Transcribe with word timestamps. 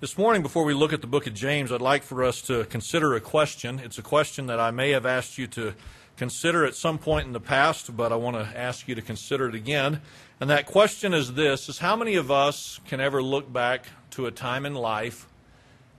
This 0.00 0.16
morning, 0.16 0.40
before 0.40 0.64
we 0.64 0.72
look 0.72 0.94
at 0.94 1.02
the 1.02 1.06
book 1.06 1.26
of 1.26 1.34
James, 1.34 1.70
I'd 1.70 1.82
like 1.82 2.02
for 2.02 2.24
us 2.24 2.40
to 2.42 2.64
consider 2.64 3.12
a 3.12 3.20
question. 3.20 3.78
It's 3.78 3.98
a 3.98 4.02
question 4.02 4.46
that 4.46 4.58
I 4.58 4.70
may 4.70 4.92
have 4.92 5.04
asked 5.04 5.36
you 5.36 5.46
to 5.48 5.74
consider 6.16 6.64
at 6.64 6.74
some 6.74 6.96
point 6.96 7.26
in 7.26 7.34
the 7.34 7.38
past, 7.38 7.94
but 7.94 8.10
I 8.10 8.16
want 8.16 8.36
to 8.36 8.58
ask 8.58 8.88
you 8.88 8.94
to 8.94 9.02
consider 9.02 9.50
it 9.50 9.54
again. 9.54 10.00
And 10.40 10.48
that 10.48 10.64
question 10.64 11.12
is 11.12 11.34
this 11.34 11.68
is 11.68 11.80
how 11.80 11.96
many 11.96 12.14
of 12.14 12.30
us 12.30 12.80
can 12.86 12.98
ever 12.98 13.22
look 13.22 13.52
back 13.52 13.88
to 14.12 14.24
a 14.24 14.30
time 14.30 14.64
in 14.64 14.72
life 14.72 15.28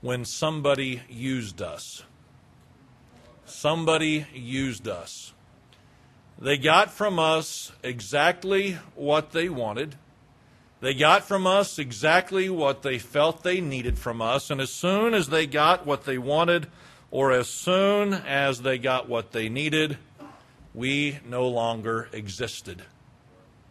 when 0.02 0.26
somebody 0.26 1.04
used 1.08 1.62
us? 1.62 2.02
Somebody 3.46 4.26
used 4.34 4.88
us. 4.88 5.32
They 6.40 6.58
got 6.58 6.92
from 6.92 7.20
us 7.20 7.72
exactly 7.84 8.80
what 8.96 9.32
they 9.32 9.48
wanted. 9.48 9.96
They 10.82 10.96
got 10.96 11.24
from 11.26 11.46
us 11.46 11.78
exactly 11.78 12.50
what 12.50 12.82
they 12.82 12.98
felt 12.98 13.44
they 13.44 13.62
needed 13.62 14.00
from 14.00 14.20
us, 14.20 14.50
and 14.50 14.60
as 14.60 14.72
soon 14.72 15.14
as 15.14 15.30
they 15.30 15.46
got 15.46 15.86
what 15.86 16.06
they 16.06 16.18
wanted, 16.18 16.68
or 17.12 17.32
as 17.32 17.48
soon 17.48 18.14
as 18.14 18.64
they 18.64 18.80
got 18.80 19.08
what 19.08 19.32
they 19.32 19.48
needed, 19.48 20.00
we 20.74 21.20
no 21.24 21.48
longer 21.48 22.10
existed 22.12 22.82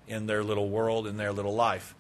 in 0.07 0.27
their 0.27 0.45
little 0.45 0.69
world, 0.69 1.09
in 1.09 1.17
their 1.17 1.33
little 1.33 1.55
life. 1.55 1.97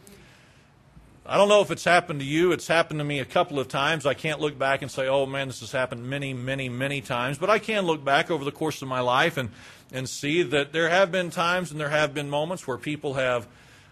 I 1.27 1.37
don't 1.37 1.49
know 1.49 1.61
if 1.61 1.73
it's 1.73 1.85
happened 1.85 2.21
to 2.21 2.27
you. 2.27 2.53
It's 2.53 2.69
happened 2.69 3.01
to 3.01 3.05
me 3.05 3.19
a 3.19 3.25
couple 3.25 3.59
of 3.59 3.67
times. 3.67 4.07
I 4.07 4.15
can't 4.15 4.41
look 4.41 4.59
back 4.59 4.81
and 4.83 4.91
say, 4.91 5.09
oh 5.09 5.27
man, 5.27 5.49
this 5.49 5.61
has 5.61 5.73
happened 5.73 6.09
many, 6.09 6.35
many, 6.35 6.69
many 6.69 7.01
times. 7.01 7.37
But 7.37 7.51
I 7.51 7.59
can 7.59 7.85
look 7.85 8.05
back 8.05 8.31
over 8.31 8.45
the 8.45 8.53
course 8.53 8.81
of 8.81 8.89
my 8.89 9.01
life 9.01 9.37
and, 9.37 9.51
and 9.93 10.09
see 10.09 10.43
that 10.43 10.73
there 10.73 10.89
have 10.89 11.13
been 11.13 11.31
times 11.31 11.71
and 11.73 11.81
there 11.81 11.91
have 11.91 12.15
been 12.15 12.31
moments 12.31 12.67
where 12.67 12.79
people 12.79 13.15
have 13.15 13.47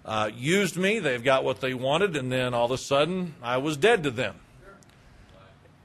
uh, 0.09 0.31
used 0.35 0.77
me, 0.77 0.99
they've 0.99 1.23
got 1.23 1.45
what 1.45 1.61
they 1.61 1.75
wanted, 1.75 2.17
and 2.17 2.33
then 2.33 2.55
all 2.55 2.65
of 2.65 2.71
a 2.71 2.79
sudden 2.79 3.35
I 3.43 3.59
was 3.59 3.77
dead 3.77 4.03
to 4.05 4.11
them. 4.11 4.37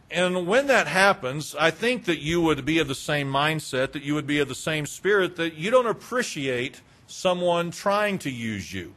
And 0.10 0.48
when 0.48 0.68
that 0.68 0.88
happens, 0.88 1.56
I 1.60 1.72
think 1.72 2.06
that 2.06 2.20
you 2.20 2.40
would 2.42 2.64
be 2.64 2.80
of 2.80 2.88
the 2.88 2.96
same 2.96 3.32
mindset, 3.32 3.92
that 3.92 4.04
you 4.04 4.14
would 4.14 4.28
be 4.28 4.40
of 4.40 4.48
the 4.48 4.56
same 4.56 4.86
spirit, 4.86 5.36
that 5.36 5.56
you 5.56 5.72
don't 5.72 5.88
appreciate 5.88 6.82
someone 7.06 7.72
trying 7.72 8.18
to 8.20 8.30
use 8.30 8.72
you. 8.72 8.94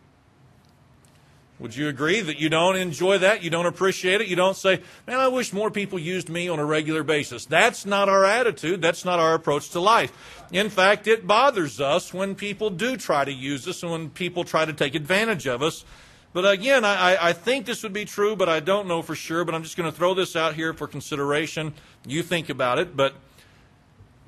Would 1.59 1.75
you 1.75 1.89
agree 1.89 2.21
that 2.21 2.39
you 2.39 2.51
don't 2.51 2.77
enjoy 2.77 3.19
that? 3.19 3.43
You 3.43 3.49
don't 3.49 3.65
appreciate 3.65 4.21
it? 4.21 4.27
You 4.27 4.37
don't 4.37 4.57
say, 4.57 4.83
man, 5.07 5.19
I 5.19 5.29
wish 5.29 5.55
more 5.55 5.71
people 5.71 5.99
used 5.99 6.29
me 6.29 6.51
on 6.51 6.59
a 6.59 6.65
regular 6.65 7.03
basis. 7.03 7.47
That's 7.47 7.87
not 7.87 8.11
our 8.11 8.27
attitude. 8.27 8.83
That's 8.83 9.07
not 9.07 9.19
our 9.19 9.35
approach 9.35 9.71
to 9.71 9.81
life. 9.81 10.45
In 10.53 10.69
fact, 10.69 11.07
it 11.07 11.27
bothers 11.27 11.81
us 11.81 12.13
when 12.13 12.35
people 12.35 12.69
do 12.69 12.99
try 12.99 13.25
to 13.25 13.33
use 13.33 13.67
us 13.67 13.83
and 13.83 13.91
when 13.91 14.11
people 14.11 14.45
try 14.45 14.67
to 14.67 14.73
take 14.75 14.95
advantage 14.95 15.47
of 15.47 15.63
us. 15.63 15.87
But 16.35 16.47
again, 16.47 16.85
I, 16.85 17.29
I 17.29 17.33
think 17.33 17.65
this 17.65 17.83
would 17.83 17.95
be 17.95 18.05
true, 18.05 18.37
but 18.37 18.51
I 18.51 18.61
don't 18.61 18.87
know 18.87 19.01
for 19.01 19.15
sure. 19.15 19.43
But 19.47 19.55
I'm 19.55 19.63
just 19.63 19.79
going 19.79 19.91
to 19.91 19.97
throw 19.97 20.13
this 20.13 20.37
out 20.37 20.55
here 20.55 20.75
for 20.75 20.87
consideration. 20.87 21.73
You 22.07 22.23
think 22.23 22.51
about 22.51 22.79
it. 22.79 22.95
But 22.95 23.15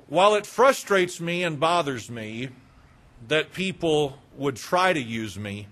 while 0.07 0.33
it 0.33 0.47
frustrates 0.47 1.21
me 1.21 1.43
and 1.43 1.59
bothers 1.59 2.09
me 2.09 2.49
that 3.27 3.53
people 3.53 4.17
would 4.35 4.55
try 4.55 4.93
to 4.93 4.99
use 4.99 5.37
me, 5.37 5.67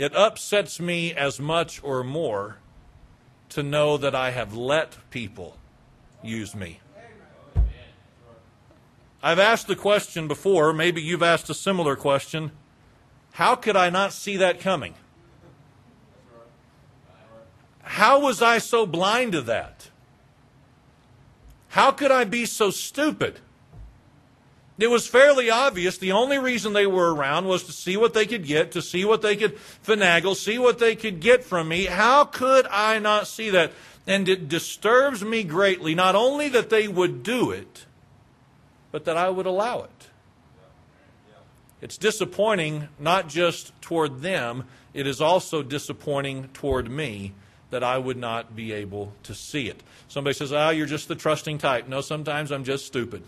it 0.00 0.16
upsets 0.16 0.80
me 0.80 1.12
as 1.12 1.38
much 1.38 1.78
or 1.84 2.02
more 2.02 2.56
to 3.50 3.62
know 3.62 3.98
that 3.98 4.14
I 4.14 4.30
have 4.30 4.54
let 4.54 4.96
people 5.10 5.58
use 6.22 6.54
me. 6.54 6.80
I've 9.22 9.38
asked 9.38 9.66
the 9.66 9.76
question 9.76 10.26
before, 10.26 10.72
maybe 10.72 11.02
you've 11.02 11.22
asked 11.22 11.50
a 11.50 11.54
similar 11.54 11.96
question. 11.96 12.52
How 13.32 13.54
could 13.54 13.76
I 13.76 13.90
not 13.90 14.14
see 14.14 14.38
that 14.38 14.58
coming? 14.58 14.94
How 17.82 18.20
was 18.20 18.40
I 18.40 18.56
so 18.56 18.86
blind 18.86 19.32
to 19.32 19.42
that? 19.42 19.90
How 21.68 21.90
could 21.90 22.10
I 22.10 22.24
be 22.24 22.46
so 22.46 22.70
stupid? 22.70 23.40
It 24.80 24.88
was 24.88 25.06
fairly 25.06 25.50
obvious 25.50 25.98
the 25.98 26.12
only 26.12 26.38
reason 26.38 26.72
they 26.72 26.86
were 26.86 27.14
around 27.14 27.46
was 27.46 27.64
to 27.64 27.72
see 27.72 27.98
what 27.98 28.14
they 28.14 28.24
could 28.24 28.46
get, 28.46 28.72
to 28.72 28.80
see 28.80 29.04
what 29.04 29.20
they 29.20 29.36
could 29.36 29.58
finagle, 29.84 30.34
see 30.34 30.58
what 30.58 30.78
they 30.78 30.96
could 30.96 31.20
get 31.20 31.44
from 31.44 31.68
me. 31.68 31.84
How 31.84 32.24
could 32.24 32.66
I 32.70 32.98
not 32.98 33.26
see 33.26 33.50
that? 33.50 33.72
And 34.06 34.26
it 34.26 34.48
disturbs 34.48 35.22
me 35.22 35.44
greatly, 35.44 35.94
not 35.94 36.14
only 36.14 36.48
that 36.48 36.70
they 36.70 36.88
would 36.88 37.22
do 37.22 37.50
it, 37.50 37.84
but 38.90 39.04
that 39.04 39.18
I 39.18 39.28
would 39.28 39.44
allow 39.44 39.82
it. 39.82 40.08
It's 41.82 41.98
disappointing 41.98 42.88
not 42.98 43.28
just 43.28 43.78
toward 43.82 44.22
them, 44.22 44.64
it 44.94 45.06
is 45.06 45.20
also 45.20 45.62
disappointing 45.62 46.48
toward 46.54 46.90
me 46.90 47.34
that 47.68 47.84
I 47.84 47.98
would 47.98 48.16
not 48.16 48.56
be 48.56 48.72
able 48.72 49.12
to 49.24 49.34
see 49.34 49.68
it. 49.68 49.82
Somebody 50.08 50.34
says, 50.34 50.54
oh, 50.54 50.70
you're 50.70 50.86
just 50.86 51.06
the 51.06 51.14
trusting 51.14 51.58
type. 51.58 51.86
No, 51.86 52.00
sometimes 52.00 52.50
I'm 52.50 52.64
just 52.64 52.86
stupid 52.86 53.22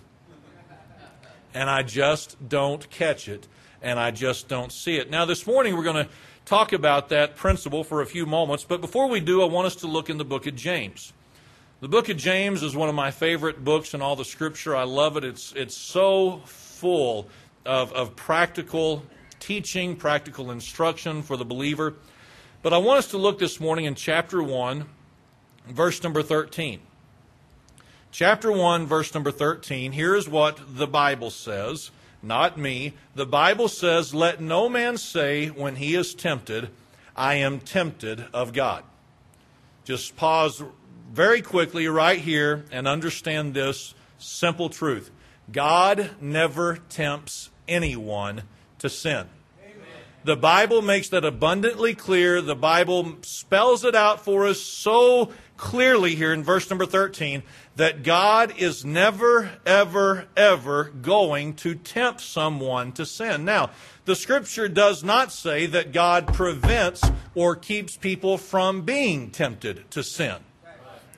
and 1.55 1.69
I 1.69 1.83
just 1.83 2.49
don't 2.49 2.89
catch 2.91 3.29
it 3.29 3.49
and 3.83 3.99
I 3.99 4.11
just 4.11 4.49
don't 4.49 4.73
see 4.73 4.97
it. 4.97 5.11
Now, 5.11 5.25
this 5.25 5.47
morning 5.47 5.77
we're 5.77 5.83
going 5.83 6.07
to 6.07 6.09
talk 6.45 6.73
about 6.73 7.09
that 7.11 7.37
principle 7.37 7.85
for 7.85 8.01
a 8.01 8.07
few 8.07 8.27
moments, 8.27 8.65
but 8.65 8.81
before 8.81 9.09
we 9.09 9.21
do, 9.21 9.43
I 9.43 9.47
want 9.47 9.67
us 9.67 9.77
to 9.77 9.87
look 9.87 10.09
in 10.09 10.19
the 10.19 10.25
book 10.25 10.47
of 10.47 10.55
James. 10.55 11.13
The 11.81 11.89
book 11.89 12.09
of 12.09 12.17
James 12.17 12.63
is 12.63 12.77
one 12.77 12.89
of 12.89 12.95
my 12.95 13.11
favorite 13.11 13.65
books 13.65 13.93
in 13.93 14.03
all 14.03 14.15
the 14.15 14.25
scripture. 14.25 14.77
I 14.77 14.85
love 14.85 15.17
it. 15.17 15.25
It's, 15.25 15.53
it's 15.57 15.77
so 15.77 16.43
full 16.45 17.29
of, 17.67 17.93
of 17.93 18.15
practical 18.15 19.03
teaching, 19.41 19.97
practical 19.97 20.53
instruction 20.53 21.23
for 21.23 21.37
the 21.37 21.45
believer. 21.45 21.95
But 22.63 22.73
I 22.73 22.79
want 22.79 22.99
us 22.99 23.09
to 23.09 23.19
look 23.19 23.41
this 23.41 23.59
morning 23.59 23.87
in 23.87 23.97
chapter 23.97 24.41
1, 24.41 24.85
verse 25.69 26.03
number 26.05 26.23
13 26.23 26.81
chapter 28.13 28.53
1, 28.53 28.87
verse 28.87 29.13
number 29.15 29.33
13, 29.33 29.93
here's 29.93 30.29
what 30.29 30.61
the 30.77 30.87
Bible 30.87 31.31
says, 31.31 31.91
not 32.23 32.57
me. 32.57 32.93
The 33.15 33.27
Bible 33.27 33.69
says, 33.69 34.15
Let 34.15 34.41
no 34.41 34.69
man 34.69 34.99
say 34.99 35.49
when 35.49 35.77
he 35.77 35.97
is 35.97 36.15
tempted, 36.15 36.69
I 37.17 37.35
am 37.35 37.59
tempted 37.59 38.27
of 38.33 38.53
God. 38.53 38.85
Just 39.85 40.15
pause 40.15 40.63
very 41.11 41.43
quickly 41.43 41.89
right 41.89 42.21
here 42.21 42.65
and 42.71 42.87
understand 42.87 43.55
this 43.55 43.95
simple 44.19 44.69
truth 44.69 45.11
God 45.51 46.11
never 46.21 46.77
tempts 46.89 47.51
anyone 47.67 48.43
to 48.79 48.89
sin. 48.89 49.27
The 50.25 50.37
Bible 50.37 50.83
makes 50.83 51.09
that 51.09 51.25
abundantly 51.25 51.97
clear. 51.97 52.41
The 52.41 52.55
Bible 52.55 53.17
spells 53.23 53.85
it 53.85 53.97
out 53.97 54.25
for 54.25 54.47
us 54.47 54.61
so 54.61 55.33
clearly 55.57 56.15
here 56.15 56.33
in 56.33 56.45
verse 56.45 56.71
number 56.71 56.87
13 56.87 57.43
that 57.77 58.03
God 58.03 58.55
is 58.59 58.85
never, 58.85 59.51
ever, 59.65 60.27
ever 60.37 60.85
going 60.85 61.55
to 61.55 61.75
tempt 61.75 62.21
someone 62.21 62.93
to 62.93 63.07
sin. 63.07 63.45
Now, 63.45 63.71
the 64.05 64.17
scripture 64.17 64.69
does 64.69 65.03
not 65.03 65.33
say 65.33 65.67
that 65.67 65.93
God 65.93 66.35
prevents 66.35 67.03
or 67.35 67.57
keeps 67.57 67.97
people 67.97 68.37
from 68.37 68.83
being 68.83 69.31
tempted 69.31 69.91
to 69.93 70.03
sin. 70.03 70.37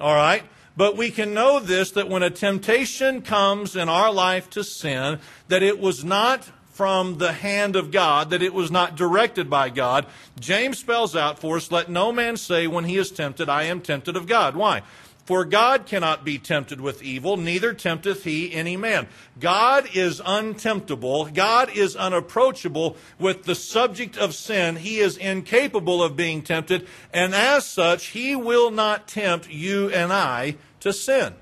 All 0.00 0.14
right? 0.14 0.42
But 0.76 0.96
we 0.96 1.10
can 1.10 1.34
know 1.34 1.60
this 1.60 1.92
that 1.92 2.08
when 2.08 2.22
a 2.22 2.30
temptation 2.30 3.22
comes 3.22 3.76
in 3.76 3.88
our 3.88 4.12
life 4.12 4.50
to 4.50 4.64
sin, 4.64 5.20
that 5.48 5.62
it 5.62 5.78
was 5.78 6.04
not 6.04 6.50
from 6.74 7.18
the 7.18 7.32
hand 7.32 7.76
of 7.76 7.92
God, 7.92 8.30
that 8.30 8.42
it 8.42 8.52
was 8.52 8.70
not 8.70 8.96
directed 8.96 9.48
by 9.48 9.70
God. 9.70 10.06
James 10.40 10.78
spells 10.78 11.14
out 11.14 11.38
for 11.38 11.56
us, 11.56 11.70
let 11.70 11.88
no 11.88 12.10
man 12.10 12.36
say 12.36 12.66
when 12.66 12.84
he 12.84 12.96
is 12.96 13.12
tempted, 13.12 13.48
I 13.48 13.64
am 13.64 13.80
tempted 13.80 14.16
of 14.16 14.26
God. 14.26 14.56
Why? 14.56 14.82
For 15.24 15.46
God 15.46 15.86
cannot 15.86 16.22
be 16.22 16.38
tempted 16.38 16.82
with 16.82 17.02
evil, 17.02 17.38
neither 17.38 17.72
tempteth 17.72 18.24
he 18.24 18.52
any 18.52 18.76
man. 18.76 19.08
God 19.40 19.88
is 19.94 20.20
untemptable. 20.20 21.32
God 21.32 21.70
is 21.74 21.96
unapproachable 21.96 22.96
with 23.18 23.44
the 23.44 23.54
subject 23.54 24.18
of 24.18 24.34
sin. 24.34 24.76
He 24.76 24.98
is 24.98 25.16
incapable 25.16 26.02
of 26.02 26.14
being 26.14 26.42
tempted, 26.42 26.86
and 27.12 27.34
as 27.34 27.64
such, 27.64 28.08
he 28.08 28.36
will 28.36 28.70
not 28.70 29.08
tempt 29.08 29.48
you 29.48 29.88
and 29.88 30.12
I 30.12 30.56
to 30.80 30.92
sin. 30.92 31.34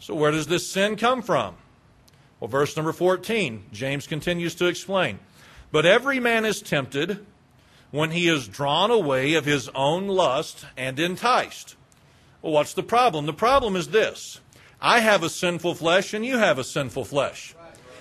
So, 0.00 0.14
where 0.14 0.32
does 0.32 0.48
this 0.48 0.68
sin 0.68 0.96
come 0.96 1.22
from? 1.22 1.54
Well, 2.40 2.48
verse 2.48 2.74
number 2.76 2.92
14, 2.92 3.66
James 3.70 4.06
continues 4.08 4.56
to 4.56 4.66
explain. 4.66 5.20
But 5.70 5.86
every 5.86 6.18
man 6.18 6.44
is 6.44 6.62
tempted 6.62 7.24
when 7.92 8.10
he 8.10 8.26
is 8.26 8.48
drawn 8.48 8.90
away 8.90 9.34
of 9.34 9.44
his 9.44 9.68
own 9.74 10.08
lust 10.08 10.64
and 10.76 10.98
enticed. 10.98 11.76
Well, 12.42 12.52
what's 12.52 12.74
the 12.74 12.82
problem? 12.82 13.26
The 13.26 13.32
problem 13.32 13.76
is 13.76 13.88
this 13.88 14.40
I 14.80 15.00
have 15.00 15.22
a 15.22 15.28
sinful 15.28 15.74
flesh 15.74 16.14
and 16.14 16.24
you 16.24 16.38
have 16.38 16.58
a 16.58 16.64
sinful 16.64 17.04
flesh. 17.04 17.54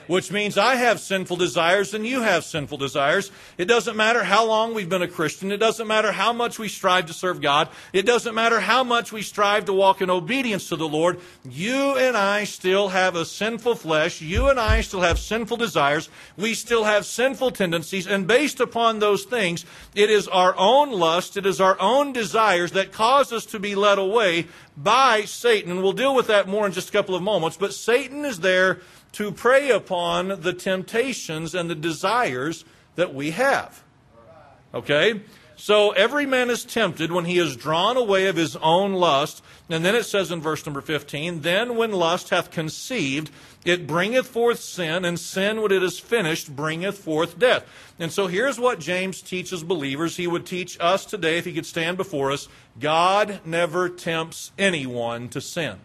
Which 0.10 0.32
means 0.32 0.58
I 0.58 0.74
have 0.74 1.00
sinful 1.00 1.38
desires 1.38 1.94
and 1.94 2.04
you 2.04 2.24
have 2.24 2.44
sinful 2.44 2.80
desires. 2.80 3.32
It 3.60 3.66
doesn't 3.66 3.96
matter 3.96 4.24
how 4.24 4.44
long 4.44 4.74
we've 4.74 4.90
been 4.90 5.04
a 5.04 5.08
Christian. 5.08 5.52
It 5.52 5.58
doesn't 5.58 5.86
matter 5.86 6.12
how 6.12 6.34
much 6.34 6.58
we 6.58 6.68
strive 6.68 7.06
to 7.06 7.14
serve 7.14 7.42
God. 7.42 7.70
It 7.94 8.08
doesn't 8.08 8.34
matter 8.34 8.60
how 8.60 8.84
much 8.84 9.12
we 9.12 9.22
strive 9.22 9.66
to 9.66 9.74
walk 9.74 10.02
in 10.02 10.10
obedience 10.10 10.68
to 10.70 10.76
the 10.76 10.88
Lord. 10.88 11.20
You 11.48 11.96
and 11.96 12.18
I 12.18 12.46
still 12.46 12.90
have 12.90 13.16
a 13.16 13.24
sinful 13.24 13.76
flesh. 13.76 14.20
You 14.20 14.48
and 14.48 14.60
I 14.60 14.82
still 14.82 15.02
have 15.02 15.20
sinful 15.20 15.58
desires. 15.58 16.10
We 16.36 16.56
still 16.56 16.86
have 16.86 17.06
sinful 17.06 17.52
tendencies. 17.52 18.08
And 18.08 18.26
based 18.26 18.60
upon 18.60 18.98
those 18.98 19.26
things, 19.26 19.64
it 19.94 20.10
is 20.10 20.28
our 20.28 20.56
own 20.58 20.92
lust, 20.92 21.38
it 21.38 21.46
is 21.46 21.62
our 21.62 21.80
own 21.80 22.14
desires 22.14 22.72
that 22.72 22.92
cause 22.92 23.32
us 23.32 23.46
to 23.46 23.60
be 23.60 23.76
led 23.76 24.00
away 24.00 24.48
by 24.76 25.26
Satan. 25.26 25.70
And 25.72 25.84
we'll 25.84 25.94
deal 25.94 26.16
with 26.16 26.28
that 26.28 26.48
more 26.48 26.66
in 26.66 26.72
just 26.72 26.90
a 26.90 26.92
couple 26.94 27.14
of 27.14 27.22
moments. 27.22 27.58
But 27.58 27.76
Satan 27.76 28.26
is 28.26 28.40
there 28.40 28.80
to 29.14 29.32
prey 29.32 29.72
upon 29.72 30.42
the 30.42 30.54
temptations 30.54 31.56
and 31.56 31.70
the 31.70 31.76
desires 31.76 32.66
that 32.96 33.14
we 33.14 33.32
have. 33.32 33.84
Okay? 34.74 35.22
So 35.60 35.92
every 35.92 36.26
man 36.26 36.50
is 36.50 36.64
tempted 36.64 37.12
when 37.12 37.26
he 37.26 37.38
is 37.38 37.58
drawn 37.58 37.98
away 37.98 38.28
of 38.28 38.38
his 38.38 38.56
own 38.58 38.94
lust. 38.94 39.44
And 39.70 39.84
then 39.84 39.94
it 39.94 40.06
says 40.06 40.32
in 40.32 40.40
verse 40.40 40.66
number 40.66 40.80
15, 40.80 41.42
Then 41.42 41.76
when 41.76 41.92
lust 41.92 42.30
hath 42.30 42.50
conceived, 42.50 43.30
it 43.66 43.86
bringeth 43.86 44.26
forth 44.26 44.62
sin, 44.62 45.04
and 45.04 45.20
sin, 45.20 45.62
when 45.62 45.74
it 45.74 45.84
is 45.84 46.00
finished, 46.00 46.56
bringeth 46.56 46.98
forth 46.98 47.38
death. 47.38 47.66
And 48.00 48.10
so 48.10 48.28
here's 48.28 48.58
what 48.58 48.80
James 48.80 49.22
teaches 49.22 49.62
believers. 49.62 50.16
He 50.16 50.28
would 50.28 50.46
teach 50.46 50.78
us 50.80 51.06
today, 51.06 51.38
if 51.38 51.44
he 51.44 51.52
could 51.52 51.66
stand 51.66 51.98
before 51.98 52.32
us 52.32 52.48
God 52.80 53.42
never 53.44 53.90
tempts 53.90 54.54
anyone 54.58 55.28
to 55.30 55.42
sin. 55.42 55.80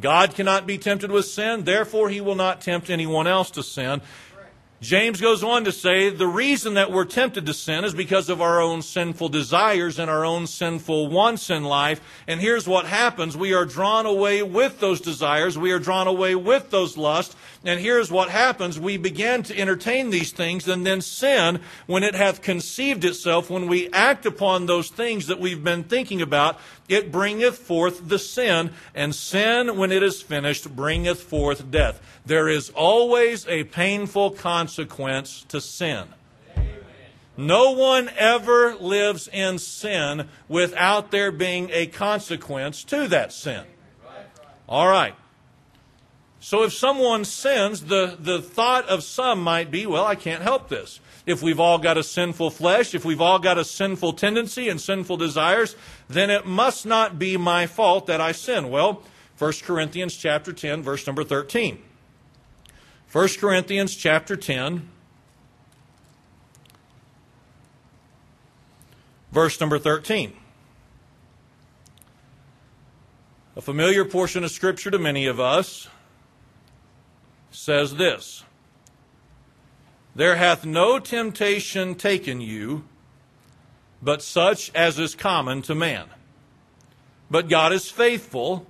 God 0.00 0.34
cannot 0.34 0.66
be 0.66 0.78
tempted 0.78 1.10
with 1.10 1.26
sin, 1.26 1.64
therefore, 1.64 2.08
he 2.08 2.20
will 2.20 2.34
not 2.34 2.60
tempt 2.60 2.90
anyone 2.90 3.26
else 3.26 3.50
to 3.52 3.62
sin. 3.62 4.00
James 4.84 5.18
goes 5.18 5.42
on 5.42 5.64
to 5.64 5.72
say 5.72 6.10
the 6.10 6.26
reason 6.26 6.74
that 6.74 6.92
we're 6.92 7.06
tempted 7.06 7.46
to 7.46 7.54
sin 7.54 7.84
is 7.84 7.94
because 7.94 8.28
of 8.28 8.42
our 8.42 8.60
own 8.60 8.82
sinful 8.82 9.30
desires 9.30 9.98
and 9.98 10.10
our 10.10 10.26
own 10.26 10.46
sinful 10.46 11.08
wants 11.08 11.48
in 11.48 11.64
life. 11.64 12.02
And 12.26 12.38
here's 12.38 12.68
what 12.68 12.84
happens. 12.84 13.34
We 13.34 13.54
are 13.54 13.64
drawn 13.64 14.04
away 14.04 14.42
with 14.42 14.80
those 14.80 15.00
desires. 15.00 15.56
We 15.56 15.72
are 15.72 15.78
drawn 15.78 16.06
away 16.06 16.34
with 16.34 16.68
those 16.70 16.98
lusts. 16.98 17.34
And 17.64 17.80
here's 17.80 18.10
what 18.10 18.28
happens. 18.28 18.78
We 18.78 18.98
begin 18.98 19.42
to 19.44 19.58
entertain 19.58 20.10
these 20.10 20.32
things 20.32 20.68
and 20.68 20.84
then 20.84 21.00
sin, 21.00 21.60
when 21.86 22.02
it 22.02 22.14
hath 22.14 22.42
conceived 22.42 23.04
itself, 23.04 23.48
when 23.48 23.68
we 23.68 23.90
act 23.90 24.26
upon 24.26 24.66
those 24.66 24.90
things 24.90 25.28
that 25.28 25.40
we've 25.40 25.64
been 25.64 25.84
thinking 25.84 26.20
about, 26.20 26.60
it 26.90 27.10
bringeth 27.10 27.56
forth 27.56 28.08
the 28.08 28.18
sin. 28.18 28.70
And 28.94 29.14
sin, 29.14 29.78
when 29.78 29.92
it 29.92 30.02
is 30.02 30.20
finished, 30.20 30.76
bringeth 30.76 31.22
forth 31.22 31.70
death. 31.70 32.02
There 32.26 32.48
is 32.48 32.68
always 32.70 33.46
a 33.48 33.64
painful 33.64 34.32
consequence 34.32 35.46
to 35.48 35.60
sin. 35.60 36.08
No 37.36 37.72
one 37.72 38.10
ever 38.16 38.76
lives 38.76 39.26
in 39.26 39.58
sin 39.58 40.28
without 40.48 41.10
there 41.10 41.32
being 41.32 41.70
a 41.72 41.86
consequence 41.86 42.84
to 42.84 43.08
that 43.08 43.32
sin. 43.32 43.64
All 44.68 44.86
right. 44.86 45.14
So 46.44 46.62
if 46.62 46.74
someone 46.74 47.24
sins, 47.24 47.84
the, 47.84 48.18
the 48.20 48.42
thought 48.42 48.86
of 48.86 49.02
some 49.02 49.42
might 49.42 49.70
be, 49.70 49.86
well, 49.86 50.04
I 50.04 50.14
can't 50.14 50.42
help 50.42 50.68
this. 50.68 51.00
If 51.24 51.40
we've 51.40 51.58
all 51.58 51.78
got 51.78 51.96
a 51.96 52.02
sinful 52.02 52.50
flesh, 52.50 52.94
if 52.94 53.02
we've 53.02 53.22
all 53.22 53.38
got 53.38 53.56
a 53.56 53.64
sinful 53.64 54.12
tendency 54.12 54.68
and 54.68 54.78
sinful 54.78 55.16
desires, 55.16 55.74
then 56.06 56.28
it 56.28 56.44
must 56.44 56.84
not 56.84 57.18
be 57.18 57.38
my 57.38 57.66
fault 57.66 58.04
that 58.08 58.20
I 58.20 58.32
sin. 58.32 58.68
Well, 58.68 59.02
1 59.38 59.52
Corinthians 59.62 60.14
chapter 60.16 60.52
10, 60.52 60.82
verse 60.82 61.06
number 61.06 61.24
13. 61.24 61.82
1 63.10 63.28
Corinthians 63.40 63.96
chapter 63.96 64.36
10, 64.36 64.86
verse 69.32 69.58
number 69.58 69.78
13. 69.78 70.34
A 73.56 73.62
familiar 73.62 74.04
portion 74.04 74.44
of 74.44 74.50
Scripture 74.50 74.90
to 74.90 74.98
many 74.98 75.24
of 75.24 75.40
us 75.40 75.88
says 77.54 77.94
this 77.96 78.44
There 80.14 80.36
hath 80.36 80.64
no 80.64 80.98
temptation 80.98 81.94
taken 81.94 82.40
you, 82.40 82.84
but 84.02 84.22
such 84.22 84.70
as 84.74 84.98
is 84.98 85.14
common 85.14 85.62
to 85.62 85.74
man. 85.74 86.06
But 87.30 87.48
God 87.48 87.72
is 87.72 87.90
faithful, 87.90 88.66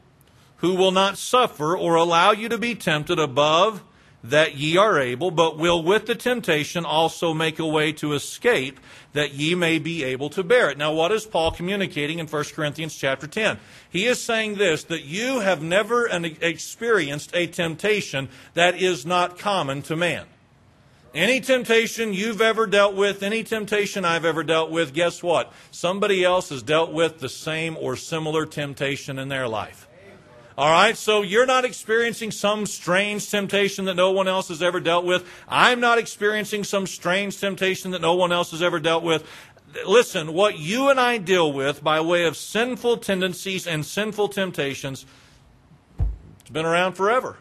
who 0.59 0.75
will 0.75 0.93
not 0.93 1.19
suffer 1.19 1.77
or 1.77 1.97
allow 1.97 2.33
you 2.33 2.49
to 2.49 2.59
be 2.59 2.75
tempted 2.75 3.19
above 3.19 3.83
that 4.25 4.57
ye 4.57 4.77
are 4.79 4.99
able, 4.99 5.31
but 5.31 5.59
will 5.59 5.83
with 5.83 6.07
the 6.07 6.15
temptation 6.15 6.87
also 6.87 7.35
make 7.35 7.59
a 7.59 7.67
way 7.67 7.93
to 7.93 8.15
escape, 8.15 8.81
that 9.13 9.35
ye 9.35 9.55
may 9.55 9.79
be 9.79 10.03
able 10.03 10.31
to 10.31 10.43
bear 10.43 10.71
it. 10.71 10.79
Now, 10.79 10.95
what 10.95 11.13
is 11.13 11.27
Paul 11.27 11.51
communicating 11.51 12.19
in 12.19 12.27
1 12.27 12.45
Corinthians 12.55 12.97
chapter 12.97 13.27
10? 13.27 13.59
He 13.91 14.07
is 14.07 14.21
saying 14.21 14.55
this, 14.55 14.83
that 14.85 15.05
you 15.05 15.41
have 15.41 15.63
never 15.63 16.07
experienced 16.41 17.31
a 17.35 17.47
temptation 17.47 18.31
that 18.55 18.81
is 18.81 19.05
not 19.05 19.39
common 19.39 19.83
to 19.83 19.95
man. 19.95 20.25
Any 21.15 21.41
temptation 21.41 22.13
you've 22.13 22.41
ever 22.41 22.67
dealt 22.67 22.97
with, 22.97 23.23
any 23.23 23.45
temptation 23.45 24.05
I've 24.05 24.25
ever 24.25 24.43
dealt 24.43 24.71
with, 24.71 24.95
guess 24.95 25.23
what? 25.23 25.53
Somebody 25.71 26.25
else 26.25 26.49
has 26.49 26.63
dealt 26.63 26.93
with 26.93 27.21
the 27.21 27.29
same 27.29 27.77
or 27.77 27.95
similar 27.95 28.47
temptation 28.47 29.19
in 29.19 29.29
their 29.29 29.47
life. 29.47 29.87
All 30.57 30.71
right, 30.71 30.97
so 30.97 31.23
you're 31.23 31.47
not 31.47 31.65
experiencing 31.65 32.31
some 32.31 32.67
strange 32.67 33.29
temptation 33.29 33.87
that 33.87 33.97
no 33.97 34.13
one 34.13 34.29
else 34.29 34.49
has 34.49 34.63
ever 34.63 34.79
dealt 34.79 35.05
with. 35.05 35.29
I'm 35.49 35.81
not 35.81 35.99
experiencing 35.99 36.63
some 36.63 36.87
strange 36.87 37.41
temptation 37.41 37.91
that 37.91 38.01
no 38.01 38.15
one 38.15 38.31
else 38.31 38.53
has 38.53 38.63
ever 38.63 38.79
dealt 38.79 39.03
with. 39.03 39.29
Listen, 39.85 40.33
what 40.33 40.57
you 40.57 40.91
and 40.91 41.01
I 41.01 41.19
deal 41.19 41.53
with 41.53 41.83
by 41.83 42.01
way 42.01 42.25
of 42.25 42.37
sinful 42.37 42.99
tendencies 42.99 43.67
and 43.67 43.85
sinful 43.85 44.29
temptations, 44.29 45.05
it's 46.43 46.51
been 46.51 46.67
around 46.67 46.93
forever. 46.93 47.37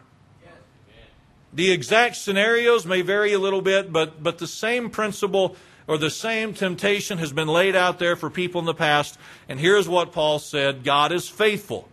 The 1.52 1.70
exact 1.70 2.16
scenarios 2.16 2.84
may 2.84 3.02
vary 3.02 3.32
a 3.32 3.38
little 3.38 3.62
bit, 3.62 3.92
but, 3.92 4.24
but 4.24 4.38
the 4.38 4.48
same 4.48 4.90
principle 4.90 5.54
or 5.86 5.98
the 5.98 6.10
same 6.10 6.52
temptation 6.52 7.18
has 7.18 7.32
been 7.32 7.46
laid 7.46 7.76
out 7.76 8.00
there 8.00 8.16
for 8.16 8.28
people 8.28 8.58
in 8.58 8.64
the 8.64 8.74
past. 8.74 9.16
And 9.48 9.60
here's 9.60 9.88
what 9.88 10.10
Paul 10.10 10.40
said 10.40 10.82
God 10.82 11.12
is 11.12 11.28
faithful 11.28 11.88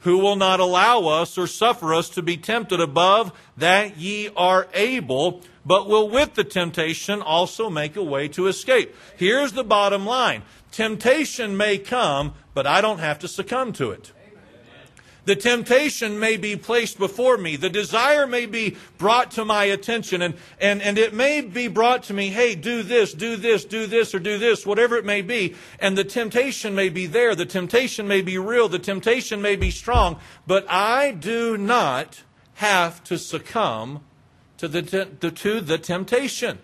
who 0.00 0.18
will 0.18 0.36
not 0.36 0.60
allow 0.60 1.06
us 1.06 1.36
or 1.36 1.46
suffer 1.46 1.92
us 1.92 2.08
to 2.10 2.22
be 2.22 2.36
tempted 2.36 2.80
above 2.80 3.32
that 3.56 3.96
ye 3.96 4.30
are 4.36 4.68
able, 4.74 5.42
but 5.66 5.88
will 5.88 6.08
with 6.08 6.34
the 6.34 6.44
temptation 6.44 7.20
also 7.20 7.68
make 7.68 7.96
a 7.96 8.02
way 8.02 8.28
to 8.28 8.46
escape. 8.46 8.94
Here's 9.16 9.52
the 9.52 9.64
bottom 9.64 10.06
line 10.06 10.42
temptation 10.70 11.56
may 11.56 11.78
come, 11.78 12.34
but 12.54 12.66
I 12.66 12.80
don't 12.80 12.98
have 12.98 13.18
to 13.20 13.28
succumb 13.28 13.72
to 13.74 13.90
it. 13.90 14.12
The 15.28 15.36
temptation 15.36 16.18
may 16.18 16.38
be 16.38 16.56
placed 16.56 16.98
before 16.98 17.36
me. 17.36 17.56
The 17.56 17.68
desire 17.68 18.26
may 18.26 18.46
be 18.46 18.78
brought 18.96 19.32
to 19.32 19.44
my 19.44 19.64
attention 19.64 20.22
and, 20.22 20.32
and, 20.58 20.80
and 20.80 20.96
it 20.96 21.12
may 21.12 21.42
be 21.42 21.68
brought 21.68 22.04
to 22.04 22.14
me, 22.14 22.30
hey, 22.30 22.54
do 22.54 22.82
this, 22.82 23.12
do 23.12 23.36
this, 23.36 23.66
do 23.66 23.86
this, 23.86 24.14
or 24.14 24.20
do 24.20 24.38
this, 24.38 24.64
whatever 24.64 24.96
it 24.96 25.04
may 25.04 25.20
be. 25.20 25.54
And 25.80 25.98
the 25.98 26.04
temptation 26.04 26.74
may 26.74 26.88
be 26.88 27.04
there. 27.04 27.34
The 27.34 27.44
temptation 27.44 28.08
may 28.08 28.22
be 28.22 28.38
real. 28.38 28.70
The 28.70 28.78
temptation 28.78 29.42
may 29.42 29.54
be 29.54 29.70
strong. 29.70 30.18
But 30.46 30.64
I 30.66 31.10
do 31.10 31.58
not 31.58 32.22
have 32.54 33.04
to 33.04 33.18
succumb 33.18 34.00
to 34.56 34.66
the, 34.66 34.80
to 35.30 35.60
the 35.60 35.76
temptation. 35.76 36.58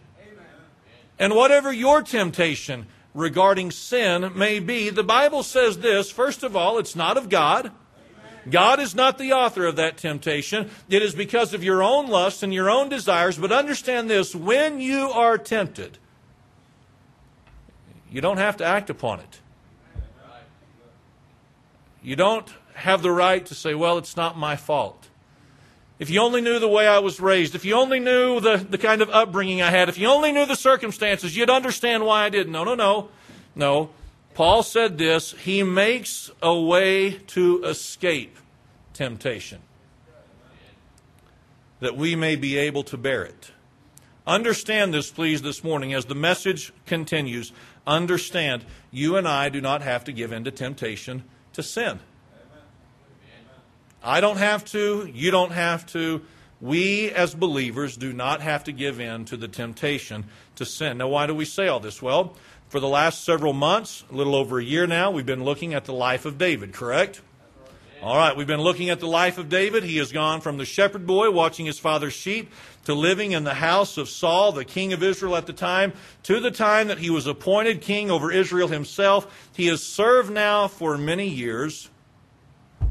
And 1.19 1.35
whatever 1.35 1.71
your 1.71 2.01
temptation 2.01 2.87
regarding 3.13 3.73
sin 3.73 4.33
may 4.35 4.59
be, 4.59 4.89
the 4.89 5.05
Bible 5.05 5.43
says 5.43 5.81
this 5.81 6.11
first 6.11 6.43
of 6.43 6.57
all, 6.57 6.79
it's 6.79 6.97
not 6.97 7.19
of 7.19 7.29
God. 7.29 7.71
God 8.51 8.81
is 8.81 8.95
not 8.95 9.19
the 9.19 9.33
author 9.33 9.67
of 9.67 9.77
that 9.77 9.97
temptation. 9.97 10.71
It 10.89 11.03
is 11.03 11.15
because 11.15 11.55
of 11.55 11.65
your 11.65 11.83
own 11.83 12.09
lusts 12.09 12.43
and 12.43 12.53
your 12.53 12.71
own 12.71 12.89
desires. 12.89 13.39
But 13.39 13.53
understand 13.53 14.11
this 14.11 14.35
when 14.35 14.81
you 14.81 15.11
are 15.11 15.39
tempted, 15.39 15.99
you 18.11 18.21
don't 18.21 18.39
have 18.39 18.57
to 18.59 18.65
act 18.65 18.91
upon 18.91 19.21
it. 19.21 19.41
You 22.03 22.17
don't 22.17 22.49
have 22.75 23.03
the 23.03 23.11
right 23.11 23.45
to 23.47 23.55
say, 23.55 23.75
well, 23.75 23.99
it's 23.99 24.17
not 24.17 24.37
my 24.37 24.57
fault. 24.57 25.09
If 25.99 26.11
you 26.11 26.21
only 26.21 26.41
knew 26.41 26.59
the 26.59 26.69
way 26.69 26.87
I 26.87 26.99
was 26.99 27.21
raised, 27.21 27.55
if 27.55 27.65
you 27.65 27.77
only 27.77 28.01
knew 28.01 28.41
the, 28.41 28.57
the 28.57 28.79
kind 28.79 29.01
of 29.01 29.09
upbringing 29.11 29.63
I 29.63 29.71
had, 29.71 29.89
if 29.89 29.97
you 29.97 30.09
only 30.09 30.33
knew 30.33 30.45
the 30.45 30.57
circumstances, 30.57 31.37
you'd 31.37 31.51
understand 31.51 32.05
why 32.05 32.25
I 32.25 32.29
did. 32.29 32.49
No, 32.49 32.65
no, 32.65 32.75
no. 32.75 33.09
No. 33.55 33.91
Paul 34.35 34.63
said 34.63 34.99
this 34.99 35.33
He 35.33 35.63
makes 35.63 36.31
a 36.43 36.59
way 36.59 37.13
to 37.13 37.65
escape 37.65 38.37
temptation, 38.93 39.61
that 41.81 41.97
we 41.97 42.17
may 42.17 42.37
be 42.37 42.59
able 42.59 42.83
to 42.85 42.97
bear 42.97 43.25
it. 43.25 43.53
Understand 44.27 44.95
this, 44.95 45.11
please, 45.11 45.43
this 45.43 45.63
morning 45.63 45.93
as 45.93 46.07
the 46.07 46.15
message 46.15 46.73
continues. 46.87 47.53
Understand, 47.87 48.65
you 48.91 49.17
and 49.17 49.29
I 49.29 49.51
do 49.51 49.61
not 49.61 49.83
have 49.83 50.05
to 50.05 50.13
give 50.13 50.33
in 50.33 50.45
to 50.45 50.51
temptation 50.51 51.25
to 51.53 51.63
sin. 51.63 52.01
I 54.03 54.21
don't 54.21 54.39
have 54.39 54.65
to, 54.67 55.11
you 55.13 55.31
don't 55.31 55.53
have 55.53 55.87
to, 55.89 56.23
we 56.61 57.11
as 57.11 57.35
believers 57.35 57.97
do 57.97 58.13
not 58.13 58.41
have 58.41 58.65
to 58.65 58.73
give 58.73 59.01
in 59.01 59.27
to 59.27 59.37
the 59.37 59.49
temptation 59.49 60.25
to 60.57 60.65
sin. 60.65 60.99
Now, 60.99 61.09
why 61.09 61.27
do 61.27 61.35
we 61.35 61.45
say 61.45 61.69
all 61.69 61.81
this? 61.81 62.01
Well, 62.01 62.37
for 62.75 62.81
the 62.81 62.89
last 62.89 63.23
several 63.23 63.53
months, 63.53 64.03
a 64.11 64.17
little 64.17 64.35
over 64.35 64.59
a 64.59 64.65
year 64.65 64.85
now, 64.85 65.09
we've 65.09 65.25
been 65.25 65.45
looking 65.45 65.75
at 65.75 65.85
the 65.85 65.93
life 65.93 66.25
of 66.25 66.39
David, 66.39 66.73
correct? 66.73 67.21
All 68.03 68.17
right, 68.17 68.37
we've 68.37 68.49
been 68.49 68.63
looking 68.63 68.91
at 68.91 68.99
the 68.99 69.07
life 69.07 69.39
of 69.39 69.49
David. 69.49 69.85
He 69.85 69.99
has 69.99 70.11
gone 70.11 70.41
from 70.41 70.57
the 70.57 70.65
shepherd 70.65 71.07
boy 71.07 71.31
watching 71.31 71.67
his 71.67 71.79
father's 71.79 72.15
sheep 72.15 72.51
to 72.87 72.93
living 72.93 73.31
in 73.31 73.45
the 73.45 73.55
house 73.55 73.97
of 73.97 74.09
Saul, 74.09 74.51
the 74.51 74.65
king 74.65 74.93
of 74.93 75.05
Israel 75.05 75.37
at 75.37 75.47
the 75.47 75.53
time, 75.53 75.93
to 76.25 76.41
the 76.41 76.51
time 76.51 76.89
that 76.89 76.99
he 76.99 77.11
was 77.11 77.29
appointed 77.29 77.81
king 77.81 78.11
over 78.11 78.33
Israel 78.33 78.67
himself. 78.67 79.49
He 79.55 79.67
has 79.69 79.81
served 79.81 80.33
now 80.33 80.67
for 80.67 80.99
many 80.99 81.29
years. 81.29 81.91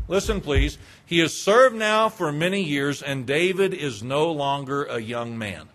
Listen, 0.07 0.39
please. 0.39 0.77
He 1.05 1.19
has 1.19 1.37
served 1.37 1.75
now 1.75 2.07
for 2.07 2.31
many 2.31 2.63
years, 2.63 3.01
and 3.01 3.25
David 3.25 3.73
is 3.73 4.01
no 4.01 4.31
longer 4.31 4.85
a 4.85 5.01
young 5.01 5.37
man. 5.37 5.67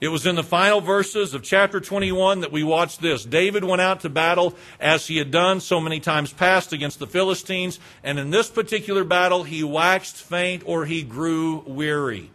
It 0.00 0.08
was 0.08 0.24
in 0.24 0.34
the 0.34 0.42
final 0.42 0.80
verses 0.80 1.34
of 1.34 1.42
chapter 1.42 1.78
21 1.78 2.40
that 2.40 2.52
we 2.52 2.62
watched 2.64 3.02
this. 3.02 3.22
David 3.22 3.64
went 3.64 3.82
out 3.82 4.00
to 4.00 4.08
battle 4.08 4.54
as 4.80 5.06
he 5.06 5.18
had 5.18 5.30
done 5.30 5.60
so 5.60 5.78
many 5.78 6.00
times 6.00 6.32
past 6.32 6.72
against 6.72 6.98
the 6.98 7.06
Philistines, 7.06 7.78
and 8.02 8.18
in 8.18 8.30
this 8.30 8.48
particular 8.48 9.04
battle 9.04 9.42
he 9.42 9.62
waxed 9.62 10.16
faint 10.16 10.62
or 10.64 10.86
he 10.86 11.02
grew 11.02 11.62
weary. 11.66 12.30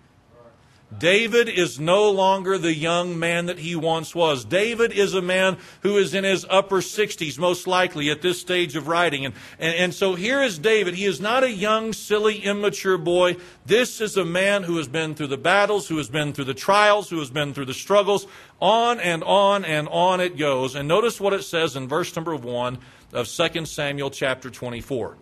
David 0.98 1.50
is 1.50 1.80
no 1.80 2.10
longer 2.10 2.58
the 2.58 2.74
young 2.74 3.18
man 3.18 3.48
that 3.48 3.58
he 3.58 3.76
once 3.76 4.14
was. 4.14 4.46
David 4.46 4.92
is 4.92 5.14
a 5.14 5.22
man 5.22 5.58
who 5.82 5.98
is 5.98 6.14
in 6.14 6.24
his 6.24 6.46
upper 6.50 6.78
60s, 6.78 7.40
most 7.40 7.68
likely 7.68 8.10
at 8.10 8.22
this 8.22 8.40
stage 8.40 8.76
of 8.76 8.88
writing. 8.88 9.26
And, 9.26 9.36
and, 9.60 9.76
and, 9.76 9.94
so 9.94 10.16
here 10.16 10.42
is 10.42 10.60
David. 10.60 10.94
He 10.94 11.06
is 11.06 11.20
not 11.20 11.44
a 11.44 11.52
young, 11.52 11.92
silly, 11.92 12.38
immature 12.38 12.98
boy. 12.98 13.38
This 13.66 14.00
is 14.00 14.16
a 14.16 14.24
man 14.24 14.64
who 14.64 14.78
has 14.78 14.88
been 14.88 15.16
through 15.16 15.28
the 15.28 15.38
battles, 15.38 15.88
who 15.88 15.98
has 15.98 16.08
been 16.08 16.34
through 16.34 16.46
the 16.46 16.54
trials, 16.54 17.10
who 17.10 17.20
has 17.20 17.32
been 17.32 17.54
through 17.54 17.66
the 17.66 17.74
struggles. 17.74 18.28
On 18.62 19.00
and 19.00 19.24
on 19.24 19.66
and 19.66 19.90
on 19.90 20.22
it 20.22 20.38
goes. 20.38 20.76
And 20.76 20.88
notice 20.88 21.20
what 21.20 21.34
it 21.34 21.44
says 21.44 21.76
in 21.76 21.88
verse 21.88 22.16
number 22.16 22.36
1 22.36 22.78
of 23.12 23.28
2 23.28 23.66
Samuel 23.66 24.12
chapter 24.12 24.50
24. 24.50 25.18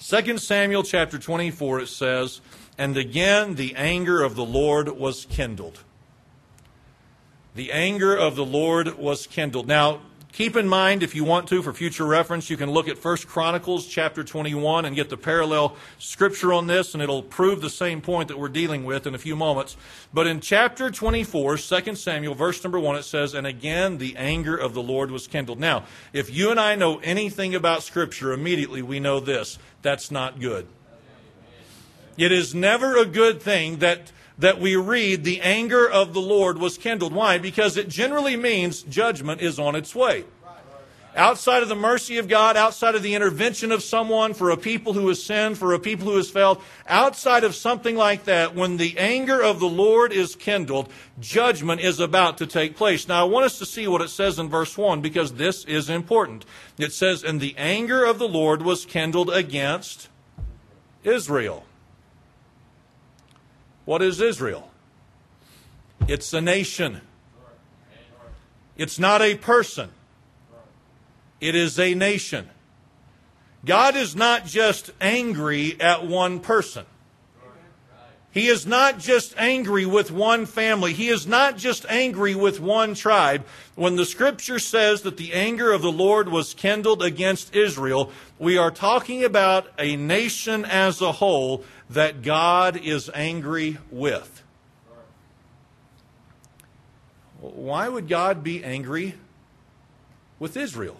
2 0.00 0.38
Samuel 0.38 0.82
chapter 0.82 1.18
24, 1.18 1.80
it 1.80 1.88
says, 1.88 2.40
and 2.80 2.96
again, 2.96 3.56
the 3.56 3.76
anger 3.76 4.22
of 4.22 4.36
the 4.36 4.44
Lord 4.44 4.88
was 4.88 5.26
kindled. 5.26 5.80
The 7.54 7.72
anger 7.72 8.16
of 8.16 8.36
the 8.36 8.44
Lord 8.44 8.96
was 8.96 9.26
kindled. 9.26 9.68
Now, 9.68 10.00
keep 10.32 10.56
in 10.56 10.66
mind, 10.66 11.02
if 11.02 11.14
you 11.14 11.22
want 11.22 11.46
to, 11.48 11.60
for 11.60 11.74
future 11.74 12.06
reference, 12.06 12.48
you 12.48 12.56
can 12.56 12.70
look 12.70 12.88
at 12.88 12.96
1 12.96 13.18
Chronicles 13.26 13.86
chapter 13.86 14.24
21 14.24 14.86
and 14.86 14.96
get 14.96 15.10
the 15.10 15.18
parallel 15.18 15.76
scripture 15.98 16.54
on 16.54 16.68
this, 16.68 16.94
and 16.94 17.02
it'll 17.02 17.22
prove 17.22 17.60
the 17.60 17.68
same 17.68 18.00
point 18.00 18.28
that 18.28 18.38
we're 18.38 18.48
dealing 18.48 18.86
with 18.86 19.06
in 19.06 19.14
a 19.14 19.18
few 19.18 19.36
moments. 19.36 19.76
But 20.14 20.26
in 20.26 20.40
chapter 20.40 20.90
24, 20.90 21.58
2 21.58 21.94
Samuel, 21.96 22.34
verse 22.34 22.64
number 22.64 22.80
1, 22.80 22.96
it 22.96 23.02
says, 23.02 23.34
And 23.34 23.46
again, 23.46 23.98
the 23.98 24.16
anger 24.16 24.56
of 24.56 24.72
the 24.72 24.82
Lord 24.82 25.10
was 25.10 25.26
kindled. 25.26 25.60
Now, 25.60 25.84
if 26.14 26.34
you 26.34 26.50
and 26.50 26.58
I 26.58 26.76
know 26.76 26.96
anything 27.00 27.54
about 27.54 27.82
scripture, 27.82 28.32
immediately 28.32 28.80
we 28.80 29.00
know 29.00 29.20
this 29.20 29.58
that's 29.82 30.10
not 30.10 30.40
good. 30.40 30.66
It 32.20 32.32
is 32.32 32.54
never 32.54 32.98
a 32.98 33.06
good 33.06 33.40
thing 33.40 33.78
that, 33.78 34.12
that 34.36 34.60
we 34.60 34.76
read 34.76 35.24
the 35.24 35.40
anger 35.40 35.88
of 35.88 36.12
the 36.12 36.20
Lord 36.20 36.58
was 36.58 36.76
kindled. 36.76 37.14
Why? 37.14 37.38
Because 37.38 37.78
it 37.78 37.88
generally 37.88 38.36
means 38.36 38.82
judgment 38.82 39.40
is 39.40 39.58
on 39.58 39.74
its 39.74 39.94
way. 39.94 40.24
Outside 41.16 41.62
of 41.62 41.70
the 41.70 41.74
mercy 41.74 42.18
of 42.18 42.28
God, 42.28 42.58
outside 42.58 42.94
of 42.94 43.02
the 43.02 43.14
intervention 43.14 43.72
of 43.72 43.82
someone 43.82 44.34
for 44.34 44.50
a 44.50 44.58
people 44.58 44.92
who 44.92 45.08
has 45.08 45.22
sinned, 45.22 45.56
for 45.56 45.72
a 45.72 45.78
people 45.78 46.08
who 46.10 46.18
has 46.18 46.28
failed, 46.28 46.60
outside 46.86 47.42
of 47.42 47.54
something 47.54 47.96
like 47.96 48.24
that, 48.24 48.54
when 48.54 48.76
the 48.76 48.98
anger 48.98 49.42
of 49.42 49.58
the 49.58 49.66
Lord 49.66 50.12
is 50.12 50.36
kindled, 50.36 50.92
judgment 51.20 51.80
is 51.80 52.00
about 52.00 52.36
to 52.36 52.46
take 52.46 52.76
place. 52.76 53.08
Now, 53.08 53.22
I 53.22 53.28
want 53.30 53.46
us 53.46 53.58
to 53.60 53.66
see 53.66 53.88
what 53.88 54.02
it 54.02 54.10
says 54.10 54.38
in 54.38 54.50
verse 54.50 54.76
1 54.76 55.00
because 55.00 55.32
this 55.32 55.64
is 55.64 55.88
important. 55.88 56.44
It 56.76 56.92
says, 56.92 57.24
And 57.24 57.40
the 57.40 57.54
anger 57.56 58.04
of 58.04 58.18
the 58.18 58.28
Lord 58.28 58.60
was 58.60 58.84
kindled 58.84 59.30
against 59.30 60.10
Israel. 61.02 61.64
What 63.84 64.02
is 64.02 64.20
Israel? 64.20 64.70
It's 66.08 66.32
a 66.32 66.40
nation. 66.40 67.00
It's 68.76 68.98
not 68.98 69.22
a 69.22 69.36
person. 69.36 69.90
It 71.40 71.54
is 71.54 71.78
a 71.78 71.94
nation. 71.94 72.48
God 73.64 73.96
is 73.96 74.16
not 74.16 74.46
just 74.46 74.90
angry 75.00 75.78
at 75.80 76.06
one 76.06 76.40
person. 76.40 76.86
He 78.32 78.46
is 78.46 78.64
not 78.64 78.98
just 78.98 79.34
angry 79.36 79.84
with 79.86 80.12
one 80.12 80.46
family. 80.46 80.92
He 80.92 81.08
is 81.08 81.26
not 81.26 81.56
just 81.56 81.84
angry 81.88 82.36
with 82.36 82.60
one 82.60 82.94
tribe. 82.94 83.44
When 83.74 83.96
the 83.96 84.06
scripture 84.06 84.60
says 84.60 85.02
that 85.02 85.16
the 85.16 85.32
anger 85.32 85.72
of 85.72 85.82
the 85.82 85.90
Lord 85.90 86.28
was 86.28 86.54
kindled 86.54 87.02
against 87.02 87.56
Israel, 87.56 88.12
we 88.38 88.56
are 88.56 88.70
talking 88.70 89.24
about 89.24 89.66
a 89.78 89.96
nation 89.96 90.64
as 90.64 91.00
a 91.00 91.12
whole 91.12 91.64
that 91.90 92.22
God 92.22 92.76
is 92.76 93.10
angry 93.14 93.78
with. 93.90 94.42
Why 97.40 97.88
would 97.88 98.08
God 98.08 98.44
be 98.44 98.62
angry 98.62 99.14
with 100.38 100.56
Israel? 100.56 100.98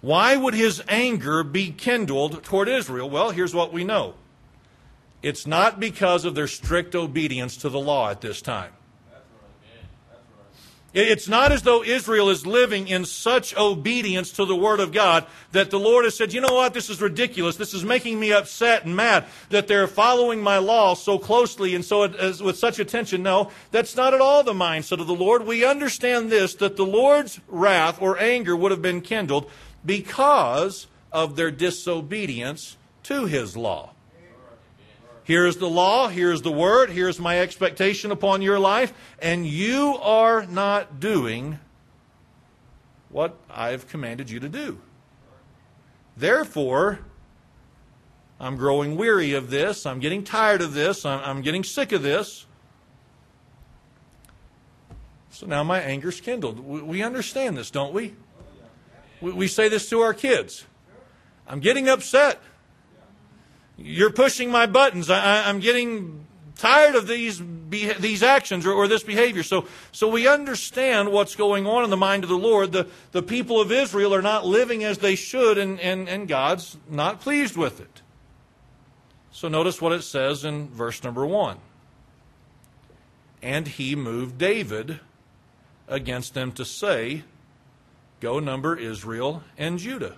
Why 0.00 0.36
would 0.36 0.54
his 0.54 0.82
anger 0.88 1.44
be 1.44 1.70
kindled 1.70 2.42
toward 2.42 2.68
Israel? 2.68 3.08
Well, 3.08 3.30
here's 3.30 3.54
what 3.54 3.72
we 3.72 3.84
know 3.84 4.14
it's 5.22 5.46
not 5.46 5.78
because 5.78 6.24
of 6.24 6.34
their 6.34 6.46
strict 6.46 6.94
obedience 6.94 7.56
to 7.58 7.68
the 7.68 7.80
law 7.80 8.10
at 8.10 8.20
this 8.20 8.40
time. 8.40 8.72
It's 10.92 11.28
not 11.28 11.52
as 11.52 11.62
though 11.62 11.84
Israel 11.84 12.30
is 12.30 12.44
living 12.44 12.88
in 12.88 13.04
such 13.04 13.56
obedience 13.56 14.32
to 14.32 14.44
the 14.44 14.56
Word 14.56 14.80
of 14.80 14.90
God 14.90 15.24
that 15.52 15.70
the 15.70 15.78
Lord 15.78 16.04
has 16.04 16.16
said, 16.16 16.32
you 16.32 16.40
know 16.40 16.54
what, 16.54 16.74
this 16.74 16.90
is 16.90 17.00
ridiculous. 17.00 17.54
This 17.54 17.74
is 17.74 17.84
making 17.84 18.18
me 18.18 18.32
upset 18.32 18.84
and 18.84 18.96
mad 18.96 19.26
that 19.50 19.68
they're 19.68 19.86
following 19.86 20.42
my 20.42 20.58
law 20.58 20.94
so 20.94 21.16
closely 21.16 21.76
and 21.76 21.84
so 21.84 22.08
with 22.42 22.58
such 22.58 22.80
attention. 22.80 23.22
No, 23.22 23.52
that's 23.70 23.94
not 23.94 24.14
at 24.14 24.20
all 24.20 24.42
the 24.42 24.52
mindset 24.52 25.00
of 25.00 25.06
the 25.06 25.14
Lord. 25.14 25.46
We 25.46 25.64
understand 25.64 26.28
this, 26.28 26.56
that 26.56 26.76
the 26.76 26.86
Lord's 26.86 27.40
wrath 27.46 28.02
or 28.02 28.18
anger 28.18 28.56
would 28.56 28.72
have 28.72 28.82
been 28.82 29.00
kindled 29.00 29.48
because 29.86 30.88
of 31.12 31.36
their 31.36 31.52
disobedience 31.52 32.76
to 33.04 33.26
His 33.26 33.56
law. 33.56 33.92
Here's 35.30 35.58
the 35.58 35.70
law, 35.70 36.08
here's 36.08 36.42
the 36.42 36.50
word, 36.50 36.90
here's 36.90 37.20
my 37.20 37.38
expectation 37.38 38.10
upon 38.10 38.42
your 38.42 38.58
life, 38.58 38.92
and 39.20 39.46
you 39.46 39.96
are 40.02 40.44
not 40.44 40.98
doing 40.98 41.60
what 43.10 43.38
I've 43.48 43.86
commanded 43.86 44.28
you 44.28 44.40
to 44.40 44.48
do. 44.48 44.80
Therefore, 46.16 46.98
I'm 48.40 48.56
growing 48.56 48.96
weary 48.96 49.32
of 49.32 49.50
this. 49.50 49.86
I'm 49.86 50.00
getting 50.00 50.24
tired 50.24 50.62
of 50.62 50.74
this. 50.74 51.06
I'm, 51.06 51.20
I'm 51.20 51.42
getting 51.42 51.62
sick 51.62 51.92
of 51.92 52.02
this. 52.02 52.46
So 55.30 55.46
now 55.46 55.62
my 55.62 55.78
anger's 55.80 56.20
kindled. 56.20 56.58
We, 56.58 57.04
understand 57.04 57.56
this, 57.56 57.70
don't 57.70 57.94
we? 57.94 58.16
We 59.20 59.46
say 59.46 59.68
this 59.68 59.88
to 59.90 60.00
our 60.00 60.12
kids. 60.12 60.64
I'm 61.46 61.60
getting 61.60 61.88
upset. 61.88 62.42
You're 63.82 64.10
pushing 64.10 64.50
my 64.50 64.66
buttons. 64.66 65.08
I, 65.08 65.48
am 65.48 65.60
getting 65.60 66.26
tired 66.56 66.94
of 66.94 67.06
these 67.06 67.42
these 67.70 68.22
actions 68.22 68.66
or, 68.66 68.72
or, 68.72 68.88
this 68.88 69.04
behavior. 69.04 69.44
So, 69.44 69.66
so 69.92 70.08
we 70.08 70.26
understand 70.26 71.12
what's 71.12 71.36
going 71.36 71.68
on 71.68 71.84
in 71.84 71.90
the 71.90 71.96
mind 71.96 72.24
of 72.24 72.28
the 72.28 72.36
Lord. 72.36 72.72
The, 72.72 72.88
the 73.12 73.22
people 73.22 73.60
of 73.60 73.70
Israel 73.70 74.12
are 74.12 74.22
not 74.22 74.44
living 74.44 74.82
as 74.82 74.98
they 74.98 75.14
should, 75.14 75.56
and, 75.56 75.78
and, 75.78 76.08
and 76.08 76.26
God's 76.26 76.76
not 76.88 77.20
pleased 77.20 77.56
with 77.56 77.80
it. 77.80 78.02
So 79.30 79.46
notice 79.46 79.80
what 79.80 79.92
it 79.92 80.02
says 80.02 80.44
in 80.44 80.68
verse 80.68 81.04
number 81.04 81.24
one. 81.24 81.58
And 83.40 83.68
he 83.68 83.94
moved 83.94 84.36
David 84.36 84.98
against 85.86 86.34
them 86.34 86.50
to 86.52 86.64
say, 86.64 87.22
Go 88.20 88.40
number 88.40 88.76
Israel 88.76 89.44
and 89.56 89.78
Judah. 89.78 90.16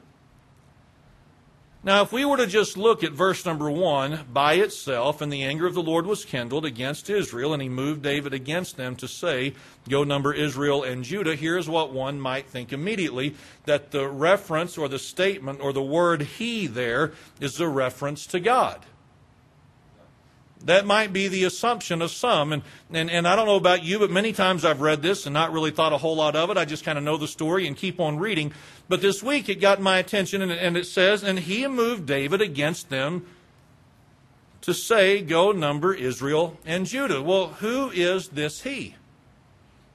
Now, 1.85 2.03
if 2.03 2.13
we 2.13 2.25
were 2.25 2.37
to 2.37 2.47
just 2.47 2.77
look 2.77 3.03
at 3.03 3.11
verse 3.11 3.45
number 3.45 3.69
one 3.69 4.21
by 4.33 4.55
itself, 4.55 5.21
and 5.21 5.33
the 5.33 5.43
anger 5.43 5.67
of 5.67 5.75
the 5.75 5.83
Lord 5.83 6.07
was 6.07 6.25
kindled 6.25 6.65
against 6.65 7.11
Israel, 7.11 7.53
and 7.53 7.61
he 7.61 7.69
moved 7.69 8.03
David 8.03 8.33
against 8.33 8.77
them 8.77 8.95
to 8.97 9.09
say, 9.09 9.55
Go 9.89 10.05
number 10.05 10.33
Israel 10.33 10.85
and 10.85 11.03
Judah, 11.03 11.35
here's 11.35 11.69
what 11.69 11.93
one 11.93 12.21
might 12.21 12.47
think 12.47 12.73
immediately 12.73 13.35
that 13.65 13.91
the 13.91 14.07
reference 14.07 14.79
or 14.79 14.89
the 14.89 15.01
statement 15.01 15.61
or 15.61 15.73
the 15.73 15.83
word 15.83 16.23
he 16.23 16.69
there 16.69 17.15
is 17.41 17.59
a 17.59 17.67
reference 17.67 18.27
to 18.27 18.39
God. 18.39 18.79
That 20.65 20.87
might 20.87 21.13
be 21.13 21.29
the 21.29 21.45
assumption 21.45 22.03
of 22.03 22.11
some. 22.11 22.53
And, 22.53 22.63
and, 22.93 23.11
and 23.11 23.27
I 23.27 23.37
don't 23.37 23.47
know 23.47 23.57
about 23.57 23.83
you, 23.83 23.99
but 23.99 24.11
many 24.11 24.33
times 24.33 24.65
I've 24.65 24.81
read 24.81 25.03
this 25.03 25.27
and 25.27 25.35
not 25.35 25.53
really 25.53 25.71
thought 25.71 25.93
a 25.93 25.99
whole 25.99 26.17
lot 26.17 26.37
of 26.37 26.51
it. 26.51 26.57
I 26.57 26.65
just 26.65 26.85
kind 26.85 26.99
of 26.99 27.05
know 27.05 27.17
the 27.17 27.29
story 27.29 27.67
and 27.67 27.77
keep 27.77 27.99
on 28.01 28.19
reading. 28.19 28.53
But 28.89 29.01
this 29.01 29.23
week 29.23 29.49
it 29.49 29.57
got 29.57 29.81
my 29.81 29.99
attention, 29.99 30.43
and, 30.43 30.53
and 30.53 30.77
it 30.77 30.87
says, 30.87 31.25
And 31.25 31.41
he 31.41 31.67
moved 31.67 32.07
David 32.07 32.41
against 32.41 32.91
them 32.91 33.27
to 34.63 34.73
say, 34.73 35.21
Go 35.21 35.53
number 35.53 35.95
Israel 35.95 36.59
and 36.65 36.87
Judah. 36.87 37.23
Well, 37.23 37.49
who 37.49 37.91
is 37.91 38.29
this 38.29 38.63
he? 38.63 38.97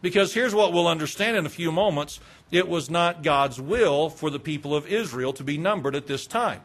Because 0.02 0.34
here's 0.34 0.54
what 0.54 0.74
we'll 0.74 0.88
understand 0.88 1.38
in 1.38 1.46
a 1.46 1.50
few 1.50 1.72
moments 1.72 2.20
it 2.52 2.68
was 2.68 2.90
not 2.90 3.24
God's 3.24 3.60
will 3.60 4.10
for 4.10 4.30
the 4.30 4.40
people 4.40 4.76
of 4.76 4.88
Israel 4.88 5.34
to 5.34 5.44
be 5.44 5.58
numbered 5.58 5.96
at 5.96 6.08
this 6.08 6.28
time. 6.28 6.62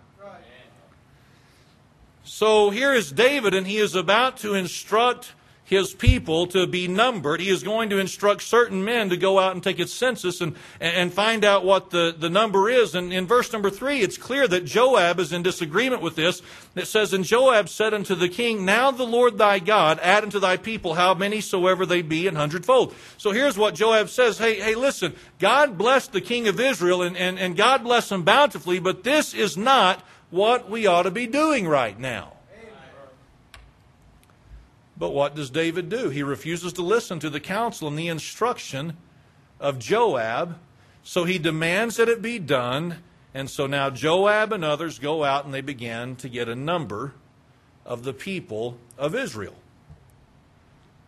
So 2.25 2.71
here 2.71 2.93
is 2.93 3.11
David, 3.11 3.53
and 3.55 3.67
he 3.67 3.79
is 3.79 3.95
about 3.95 4.39
to 4.39 4.55
instruct 4.55 5.33
his 5.65 5.95
people 5.95 6.47
to 6.49 6.67
be 6.67 6.87
numbered. 6.87 7.41
He 7.41 7.49
is 7.49 7.63
going 7.63 7.89
to 7.91 7.99
instruct 7.99 8.43
certain 8.43 8.85
men 8.85 9.09
to 9.09 9.17
go 9.17 9.39
out 9.39 9.55
and 9.55 9.63
take 9.63 9.79
a 9.79 9.87
census 9.87 10.43
and, 10.43 10.55
and 10.81 11.13
find 11.13 11.47
out 11.47 11.65
what 11.65 11.89
the, 11.89 12.15
the 12.17 12.29
number 12.29 12.69
is. 12.69 12.95
And 12.95 13.11
in 13.11 13.27
verse 13.27 13.53
number 13.53 13.71
three, 13.71 14.01
it's 14.01 14.19
clear 14.19 14.47
that 14.49 14.67
Joab 14.67 15.19
is 15.19 15.33
in 15.33 15.43
disagreement 15.43 16.03
with 16.03 16.15
this. 16.15 16.43
It 16.75 16.89
says, 16.89 17.15
And 17.15 17.25
Joab 17.25 17.71
said 17.71 17.95
unto 17.95 18.15
the 18.15 18.29
king, 18.29 18.67
Now 18.67 18.91
the 18.91 19.07
Lord 19.07 19.39
thy 19.39 19.61
God 19.61 19.99
add 20.01 20.25
unto 20.25 20.39
thy 20.39 20.59
people 20.59 20.95
how 20.95 21.15
many 21.15 21.41
soever 21.41 21.87
they 21.87 22.03
be 22.03 22.29
an 22.29 22.37
hundredfold. 22.37 22.95
So 23.17 23.31
here's 23.33 23.57
what 23.57 23.75
Joab 23.75 24.11
says. 24.11 24.37
Hey, 24.37 24.61
hey, 24.61 24.75
listen, 24.75 25.15
God 25.39 25.79
bless 25.79 26.07
the 26.07 26.21
king 26.21 26.49
of 26.49 26.61
Israel 26.61 27.01
and, 27.01 27.17
and, 27.17 27.39
and 27.39 27.57
God 27.57 27.83
bless 27.83 28.13
him 28.13 28.25
bountifully, 28.25 28.79
but 28.79 29.05
this 29.05 29.33
is 29.33 29.57
not 29.57 30.05
what 30.33 30.69
we 30.69 30.87
ought 30.87 31.03
to 31.03 31.11
be 31.11 31.27
doing 31.27 31.69
right 31.69 31.99
now. 32.01 32.33
But 34.97 35.11
what 35.11 35.35
does 35.35 35.51
David 35.51 35.89
do? 35.89 36.09
He 36.09 36.23
refuses 36.23 36.73
to 36.75 36.83
listen 36.83 37.21
to 37.21 37.31
the 37.31 37.41
counsel 37.41 37.87
and 37.87 37.99
the 37.99 38.09
instruction 38.09 38.97
of 39.61 39.79
Joab, 39.79 40.59
so 41.03 41.25
he 41.25 41.39
demands 41.39 41.97
that 41.97 42.09
it 42.09 42.23
be 42.23 42.39
done. 42.39 42.97
And 43.35 43.51
so 43.51 43.67
now 43.67 43.91
Joab 43.91 44.53
and 44.53 44.65
others 44.65 44.99
go 44.99 45.23
out 45.23 45.45
and 45.45 45.53
they 45.53 45.61
begin 45.61 46.17
to 46.17 46.29
get 46.29 46.49
a 46.49 46.55
number 46.55 47.13
of 47.85 48.05
the 48.05 48.13
people 48.13 48.79
of 48.97 49.15
Israel. 49.15 49.57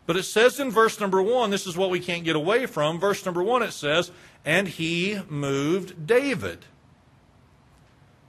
But 0.07 0.17
it 0.17 0.25
says 0.25 0.61
in 0.61 0.71
verse 0.71 1.01
number 1.01 1.23
one, 1.23 1.51
this 1.51 1.67
is 1.67 1.77
what 1.77 1.91
we 1.91 2.01
can't 2.01 2.25
get 2.25 2.37
away 2.37 2.67
from. 2.67 3.01
Verse 3.01 3.25
number 3.25 3.43
one, 3.43 3.63
it 3.63 3.73
says, 3.73 4.11
And 4.45 4.69
he 4.69 5.21
moved 5.31 6.07
David. 6.07 6.67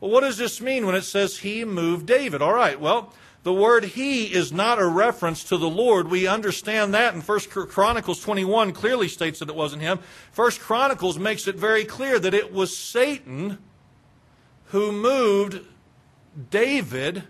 Well, 0.06 0.14
what 0.14 0.22
does 0.22 0.38
this 0.38 0.62
mean 0.62 0.86
when 0.86 0.94
it 0.94 1.02
says 1.02 1.40
he 1.40 1.66
moved 1.66 2.06
David? 2.06 2.40
All 2.40 2.54
right, 2.54 2.80
well, 2.80 3.12
the 3.42 3.52
word 3.52 3.84
he 3.86 4.26
is 4.26 4.52
not 4.54 4.78
a 4.78 4.86
reference 4.86 5.44
to 5.46 5.58
the 5.58 5.68
Lord. 5.68 6.12
We 6.12 6.28
understand 6.28 6.94
that, 6.94 7.16
and 7.16 7.24
First 7.24 7.50
Chronicles 7.50 8.22
21 8.22 8.74
clearly 8.74 9.08
states 9.08 9.40
that 9.40 9.50
it 9.50 9.56
wasn't 9.56 9.82
him. 9.82 9.98
First 10.32 10.62
Chronicles 10.62 11.18
makes 11.18 11.48
it 11.48 11.56
very 11.56 11.86
clear 11.86 12.20
that 12.20 12.36
it 12.36 12.54
was 12.54 12.78
Satan 12.78 13.58
who 14.66 14.92
moved 14.92 15.62
David 16.52 17.24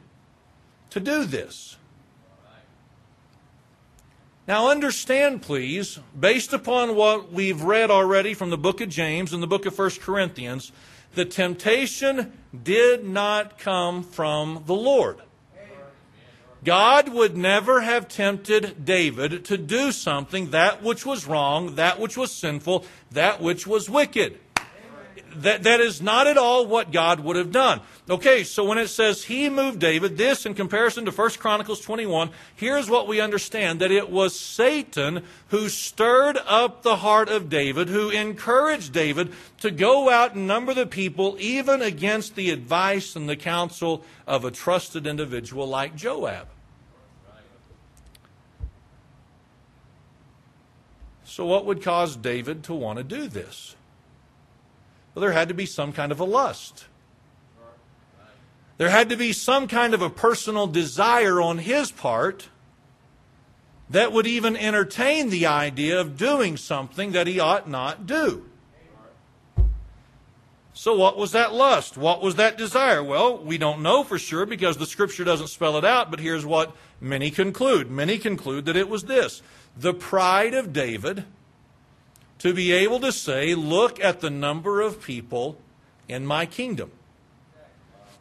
to 0.90 1.00
do 1.00 1.24
this. 1.24 1.78
Now, 4.50 4.70
understand, 4.70 5.44
please, 5.44 5.98
based 6.20 6.52
upon 6.52 6.98
what 6.98 7.32
we've 7.32 7.62
read 7.62 7.90
already 7.90 8.34
from 8.34 8.50
the 8.50 8.58
book 8.58 8.82
of 8.82 8.90
James 8.90 9.32
and 9.32 9.42
the 9.42 9.48
book 9.48 9.66
of 9.66 9.74
First 9.74 10.02
Corinthians, 10.02 10.74
the 11.16 11.26
temptation 11.26 12.34
did 12.64 13.06
not 13.06 13.58
come 13.58 14.04
from 14.04 14.64
the 14.66 14.76
Lord. 14.76 15.22
God 16.64 17.10
would 17.10 17.38
never 17.38 17.82
have 17.82 18.08
tempted 18.08 18.86
David 18.86 19.46
to 19.46 19.58
do 19.58 19.92
something 19.92 20.50
that 20.50 20.82
which 20.82 21.06
was 21.06 21.28
wrong, 21.28 21.76
that 21.76 22.00
which 22.00 22.18
was 22.18 22.32
sinful, 22.32 22.86
that 23.12 23.40
which 23.40 23.68
was 23.68 23.90
wicked. 23.90 24.40
That, 25.42 25.64
that 25.64 25.80
is 25.80 26.02
not 26.02 26.28
at 26.28 26.38
all 26.38 26.66
what 26.66 26.92
God 26.92 27.20
would 27.20 27.36
have 27.36 27.52
done. 27.52 27.82
Okay, 28.10 28.44
so 28.44 28.64
when 28.64 28.78
it 28.78 28.88
says 28.88 29.24
he 29.24 29.50
moved 29.50 29.80
David, 29.80 30.18
this 30.18 30.46
in 30.46 30.54
comparison 30.54 31.06
to 31.06 31.12
1 31.12 31.32
Chronicles 31.32 31.82
21, 31.82 32.30
here's 32.56 32.90
what 32.90 33.08
we 33.08 33.20
understand 33.20 33.82
that 33.82 33.92
it 33.92 34.10
was 34.10 34.40
Satan 34.40 35.24
who 35.48 35.70
stirred 35.70 36.38
up 36.46 36.84
the 36.84 36.98
heart 36.98 37.30
of 37.30 37.50
David, 37.50 37.90
who 37.90 38.10
encouraged 38.10 38.94
David 38.94 39.34
to 39.62 39.72
go 39.72 40.10
out 40.10 40.36
and 40.36 40.48
number 40.48 40.74
the 40.74 40.86
people 40.86 41.36
even 41.40 41.82
against 41.82 42.36
the 42.36 42.52
advice 42.52 43.16
and 43.16 43.28
the 43.28 43.36
counsel 43.36 44.04
of 44.28 44.46
a 44.46 44.52
trusted 44.52 45.08
individual 45.08 45.68
like 45.68 45.96
Joab. 45.96 46.48
So, 51.24 51.46
what 51.46 51.66
would 51.66 51.82
cause 51.82 52.16
David 52.16 52.64
to 52.64 52.74
want 52.74 52.98
to 52.98 53.04
do 53.04 53.28
this? 53.28 53.76
Well, 55.16 55.22
there 55.22 55.32
had 55.32 55.48
to 55.48 55.54
be 55.54 55.66
some 55.66 55.94
kind 55.94 56.12
of 56.12 56.20
a 56.20 56.26
lust. 56.26 56.86
There 58.78 58.90
had 58.90 59.10
to 59.10 59.16
be 59.16 59.32
some 59.32 59.70
kind 59.70 59.94
of 59.94 60.02
a 60.02 60.10
personal 60.10 60.68
desire 60.68 61.42
on 61.42 61.60
his 61.60 61.90
part 61.90 62.50
that 63.90 64.12
would 64.12 64.28
even 64.28 64.58
entertain 64.58 65.30
the 65.30 65.46
idea 65.46 66.02
of 66.02 66.18
doing 66.18 66.58
something 66.58 67.14
that 67.14 67.28
he 67.28 67.40
ought 67.40 67.70
not 67.70 68.06
do. 68.06 68.46
So, 70.74 70.94
what 70.94 71.18
was 71.18 71.32
that 71.32 71.54
lust? 71.54 71.96
What 71.96 72.22
was 72.22 72.36
that 72.36 72.58
desire? 72.58 73.02
Well, 73.02 73.38
we 73.38 73.58
don't 73.58 73.82
know 73.82 74.04
for 74.04 74.20
sure 74.20 74.46
because 74.46 74.76
the 74.76 74.86
scripture 74.86 75.24
doesn't 75.24 75.48
spell 75.48 75.78
it 75.78 75.86
out, 75.86 76.12
but 76.12 76.20
here's 76.20 76.46
what 76.46 76.76
many 77.00 77.32
conclude. 77.32 77.90
Many 77.90 78.18
conclude 78.18 78.66
that 78.66 78.76
it 78.76 78.90
was 78.90 79.04
this 79.04 79.42
the 79.78 79.94
pride 79.94 80.54
of 80.54 80.74
David 80.74 81.24
to 82.40 82.54
be 82.54 82.72
able 82.72 83.00
to 83.00 83.12
say, 83.12 83.56
Look 83.56 84.00
at 84.04 84.22
the 84.22 84.30
number 84.30 84.82
of 84.82 85.02
people 85.02 85.58
in 86.08 86.26
my 86.26 86.46
kingdom. 86.46 86.92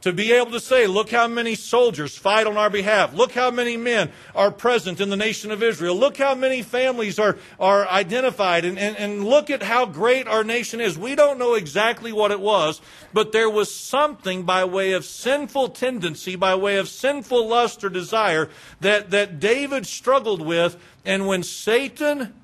To 0.03 0.13
be 0.13 0.33
able 0.33 0.51
to 0.51 0.61
say, 0.61 0.87
Look 0.87 1.11
how 1.11 1.27
many 1.29 1.55
soldiers 1.55 2.17
fight 2.17 2.47
on 2.47 2.59
our 2.59 2.69
behalf. 2.69 3.15
Look 3.15 3.33
how 3.33 3.51
many 3.51 3.79
men 3.79 4.13
are 4.35 4.51
present 4.51 5.01
in 5.01 5.09
the 5.09 5.17
nation 5.17 5.51
of 5.51 5.63
Israel. 5.63 5.97
Look 5.97 6.19
how 6.19 6.35
many 6.35 6.61
families 6.61 7.19
are, 7.19 7.39
are 7.59 7.89
identified. 7.89 8.67
And, 8.67 8.79
and, 8.79 8.97
and 8.99 9.25
look 9.25 9.49
at 9.49 9.63
how 9.63 9.87
great 9.87 10.29
our 10.29 10.45
nation 10.45 10.81
is. 10.81 10.99
We 10.99 11.15
don't 11.15 11.39
know 11.39 11.55
exactly 11.55 12.13
what 12.13 12.33
it 12.33 12.41
was, 12.41 12.83
but 13.15 13.33
there 13.33 13.49
was 13.49 13.75
something 13.75 14.43
by 14.43 14.67
way 14.67 14.93
of 14.93 15.07
sinful 15.07 15.71
tendency, 15.71 16.37
by 16.37 16.55
way 16.55 16.77
of 16.77 16.91
sinful 16.91 17.49
lust 17.49 17.83
or 17.83 17.89
desire 17.89 18.51
that, 18.81 19.11
that 19.11 19.41
David 19.41 19.87
struggled 19.87 20.43
with 20.43 20.77
and 21.07 21.27
when 21.27 21.43
Satan 21.43 22.35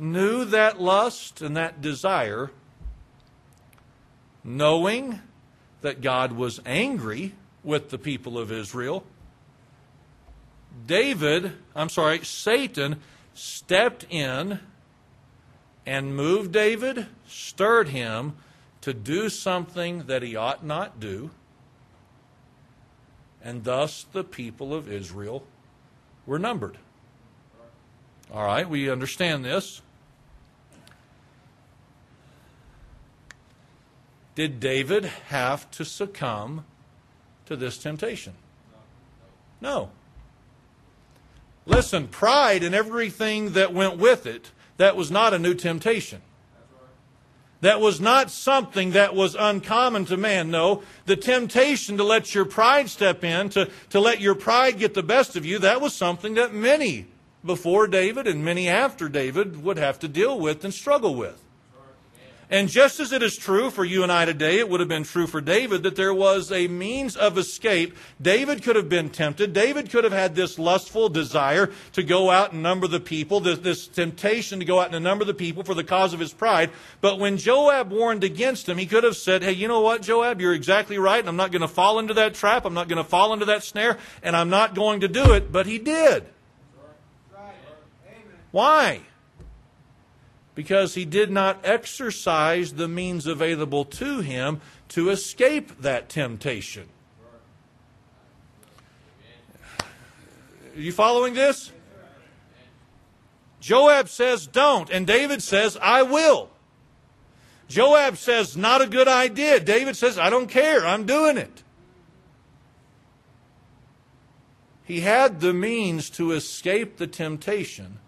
knew 0.00 0.44
that 0.46 0.80
lust 0.80 1.40
and 1.42 1.56
that 1.56 1.80
desire, 1.80 2.50
knowing 4.42 5.20
that 5.82 6.00
God 6.00 6.32
was 6.32 6.60
angry 6.64 7.34
with 7.62 7.90
the 7.90 7.98
people 7.98 8.38
of 8.38 8.50
Israel, 8.50 9.04
David, 10.86 11.52
I'm 11.74 11.88
sorry, 11.88 12.24
Satan 12.24 13.00
stepped 13.34 14.06
in 14.08 14.60
and 15.86 16.14
moved 16.14 16.52
David, 16.52 17.06
stirred 17.26 17.88
him 17.88 18.36
to 18.80 18.94
do 18.94 19.28
something 19.28 20.04
that 20.04 20.22
he 20.22 20.36
ought 20.36 20.64
not 20.64 21.00
do, 21.00 21.30
and 23.42 23.64
thus 23.64 24.06
the 24.12 24.24
people 24.24 24.74
of 24.74 24.90
Israel 24.90 25.44
were 26.26 26.38
numbered. 26.38 26.78
All 28.32 28.44
right, 28.44 28.68
we 28.68 28.88
understand 28.90 29.44
this. 29.44 29.82
Did 34.40 34.58
David 34.58 35.04
have 35.04 35.70
to 35.72 35.84
succumb 35.84 36.64
to 37.44 37.56
this 37.56 37.76
temptation? 37.76 38.32
No. 39.60 39.90
Listen, 41.66 42.08
pride 42.08 42.62
and 42.62 42.74
everything 42.74 43.50
that 43.50 43.74
went 43.74 43.98
with 43.98 44.24
it, 44.24 44.50
that 44.78 44.96
was 44.96 45.10
not 45.10 45.34
a 45.34 45.38
new 45.38 45.52
temptation. 45.52 46.22
That 47.60 47.82
was 47.82 48.00
not 48.00 48.30
something 48.30 48.92
that 48.92 49.14
was 49.14 49.36
uncommon 49.38 50.06
to 50.06 50.16
man. 50.16 50.50
No, 50.50 50.84
the 51.04 51.16
temptation 51.16 51.98
to 51.98 52.02
let 52.02 52.34
your 52.34 52.46
pride 52.46 52.88
step 52.88 53.22
in, 53.22 53.50
to, 53.50 53.68
to 53.90 54.00
let 54.00 54.22
your 54.22 54.34
pride 54.34 54.78
get 54.78 54.94
the 54.94 55.02
best 55.02 55.36
of 55.36 55.44
you, 55.44 55.58
that 55.58 55.82
was 55.82 55.92
something 55.92 56.32
that 56.36 56.54
many 56.54 57.08
before 57.44 57.86
David 57.86 58.26
and 58.26 58.42
many 58.42 58.70
after 58.70 59.10
David 59.10 59.62
would 59.62 59.76
have 59.76 59.98
to 59.98 60.08
deal 60.08 60.40
with 60.40 60.64
and 60.64 60.72
struggle 60.72 61.14
with. 61.14 61.44
And 62.50 62.68
just 62.68 62.98
as 62.98 63.12
it 63.12 63.22
is 63.22 63.36
true 63.36 63.70
for 63.70 63.84
you 63.84 64.02
and 64.02 64.10
I 64.10 64.24
today, 64.24 64.58
it 64.58 64.68
would 64.68 64.80
have 64.80 64.88
been 64.88 65.04
true 65.04 65.28
for 65.28 65.40
David 65.40 65.84
that 65.84 65.94
there 65.94 66.12
was 66.12 66.50
a 66.50 66.66
means 66.66 67.16
of 67.16 67.38
escape. 67.38 67.96
David 68.20 68.64
could 68.64 68.74
have 68.74 68.88
been 68.88 69.08
tempted. 69.08 69.52
David 69.52 69.88
could 69.88 70.02
have 70.02 70.12
had 70.12 70.34
this 70.34 70.58
lustful 70.58 71.08
desire 71.08 71.70
to 71.92 72.02
go 72.02 72.28
out 72.28 72.52
and 72.52 72.60
number 72.60 72.88
the 72.88 72.98
people, 72.98 73.38
this, 73.38 73.60
this 73.60 73.86
temptation 73.86 74.58
to 74.58 74.64
go 74.64 74.80
out 74.80 74.92
and 74.92 75.04
number 75.04 75.24
the 75.24 75.32
people 75.32 75.62
for 75.62 75.74
the 75.74 75.84
cause 75.84 76.12
of 76.12 76.18
his 76.18 76.32
pride. 76.32 76.70
But 77.00 77.20
when 77.20 77.36
Joab 77.36 77.92
warned 77.92 78.24
against 78.24 78.68
him, 78.68 78.78
he 78.78 78.86
could 78.86 79.04
have 79.04 79.16
said, 79.16 79.44
Hey, 79.44 79.52
you 79.52 79.68
know 79.68 79.80
what, 79.80 80.02
Joab? 80.02 80.40
You're 80.40 80.54
exactly 80.54 80.98
right. 80.98 81.24
I'm 81.24 81.36
not 81.36 81.52
going 81.52 81.62
to 81.62 81.68
fall 81.68 82.00
into 82.00 82.14
that 82.14 82.34
trap. 82.34 82.64
I'm 82.64 82.74
not 82.74 82.88
going 82.88 83.02
to 83.02 83.08
fall 83.08 83.32
into 83.32 83.44
that 83.44 83.62
snare, 83.62 83.96
and 84.24 84.34
I'm 84.34 84.50
not 84.50 84.74
going 84.74 85.02
to 85.02 85.08
do 85.08 85.34
it. 85.34 85.52
But 85.52 85.66
he 85.66 85.78
did. 85.78 86.26
Why? 88.50 89.02
Because 90.54 90.94
he 90.94 91.04
did 91.04 91.30
not 91.30 91.60
exercise 91.64 92.74
the 92.74 92.88
means 92.88 93.26
available 93.26 93.84
to 93.84 94.20
him 94.20 94.60
to 94.88 95.10
escape 95.10 95.80
that 95.80 96.08
temptation. 96.08 96.88
Are 100.74 100.80
you 100.80 100.92
following 100.92 101.34
this? 101.34 101.72
Joab 103.60 104.08
says, 104.08 104.46
don't. 104.46 104.90
And 104.90 105.06
David 105.06 105.42
says, 105.42 105.76
I 105.80 106.02
will. 106.02 106.50
Joab 107.68 108.16
says, 108.16 108.56
not 108.56 108.82
a 108.82 108.86
good 108.86 109.06
idea. 109.06 109.60
David 109.60 109.96
says, 109.96 110.18
I 110.18 110.30
don't 110.30 110.48
care. 110.48 110.84
I'm 110.84 111.06
doing 111.06 111.36
it. 111.36 111.62
He 114.84 115.00
had 115.00 115.40
the 115.40 115.52
means 115.52 116.10
to 116.10 116.32
escape 116.32 116.96
the 116.96 117.06
temptation, 117.06 118.00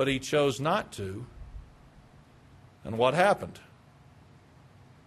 but 0.00 0.08
he 0.08 0.18
chose 0.18 0.58
not 0.58 0.90
to. 0.92 1.26
And 2.84 2.96
what 2.96 3.12
happened? 3.12 3.60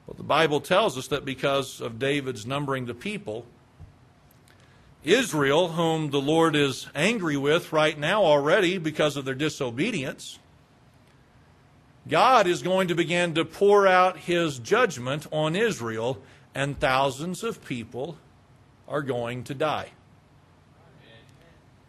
Well, 0.05 0.13
the 0.15 0.21
Bible 0.21 0.61
tells 0.61 0.99
us 0.99 1.07
that 1.07 1.25
because 1.25 1.81
of 1.81 1.97
David's 1.97 2.45
numbering 2.45 2.85
the 2.85 2.93
people, 2.93 3.47
Israel, 5.03 5.69
whom 5.69 6.11
the 6.11 6.21
Lord 6.21 6.55
is 6.55 6.89
angry 6.93 7.35
with 7.37 7.73
right 7.73 7.97
now 7.97 8.21
already 8.23 8.77
because 8.77 9.17
of 9.17 9.25
their 9.25 9.33
disobedience, 9.33 10.37
God 12.07 12.45
is 12.45 12.61
going 12.61 12.87
to 12.89 12.93
begin 12.93 13.33
to 13.33 13.45
pour 13.45 13.87
out 13.87 14.19
his 14.19 14.59
judgment 14.59 15.25
on 15.31 15.55
Israel, 15.55 16.21
and 16.53 16.79
thousands 16.79 17.41
of 17.41 17.65
people 17.65 18.19
are 18.87 19.01
going 19.01 19.43
to 19.45 19.55
die. 19.55 19.89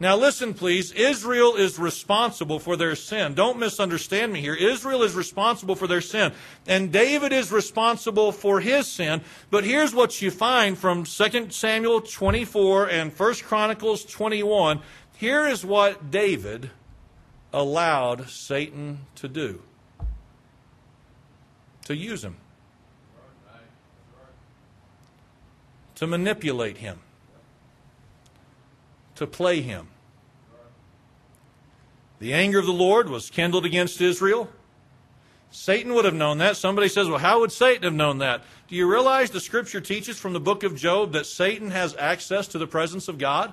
Now, 0.05 0.17
listen, 0.17 0.53
please. 0.53 0.93
Israel 0.93 1.57
is 1.57 1.79
responsible 1.79 2.59
for 2.59 2.77
their 2.77 2.95
sin. 2.95 3.33
Don't 3.33 3.59
misunderstand 3.59 4.35
me 4.35 4.43
here. 4.43 4.55
Israel 4.55 5.03
is 5.03 5.15
responsible 5.15 5.77
for 5.77 5.87
their 5.87 6.03
sin. 6.03 6.35
And 6.67 6.93
David 6.93 7.33
is 7.33 7.51
responsible 7.51 8.31
for 8.31 8.61
his 8.61 8.87
sin. 8.87 9.23
But 9.51 9.65
here's 9.65 9.95
what 9.95 10.21
you 10.21 10.31
find 10.31 10.77
from 10.77 11.05
2 11.05 11.49
Samuel 11.49 12.03
24 12.03 12.91
and 12.91 13.19
1 13.19 13.35
Chronicles 13.37 14.05
21. 14.05 14.83
Here 15.17 15.47
is 15.47 15.65
what 15.65 16.11
David 16.11 16.71
allowed 17.51 18.29
Satan 18.29 19.07
to 19.15 19.27
do 19.27 19.63
to 21.87 21.97
use 21.97 22.23
him, 22.23 22.37
to 25.95 26.07
manipulate 26.07 26.77
him 26.77 26.99
to 29.17 29.27
play 29.27 29.61
him. 29.61 29.89
The 32.19 32.33
anger 32.33 32.59
of 32.59 32.67
the 32.67 32.73
Lord 32.73 33.09
was 33.09 33.31
kindled 33.31 33.65
against 33.65 34.01
Israel. 34.01 34.49
Satan 35.51 35.95
would 35.95 36.05
have 36.05 36.15
known 36.15 36.39
that. 36.39 36.57
Somebody 36.57 36.89
says, 36.89 37.09
well, 37.09 37.19
how 37.19 37.41
would 37.41 37.53
Satan 37.53 37.85
have 37.85 37.95
known 37.95 38.19
that? 38.19 38.43
Do 38.67 38.75
you 38.75 38.91
realize 38.91 39.31
the 39.31 39.41
scripture 39.41 39.81
teaches 39.81 40.19
from 40.19 40.33
the 40.33 40.41
book 40.41 40.65
of 40.65 40.75
Job 40.75 41.13
that 41.13 41.27
Satan 41.27 41.71
has 41.71 41.95
access 41.97 42.49
to 42.49 42.59
the 42.59 42.67
presence 42.67 43.07
of 43.09 43.19
God? 43.19 43.53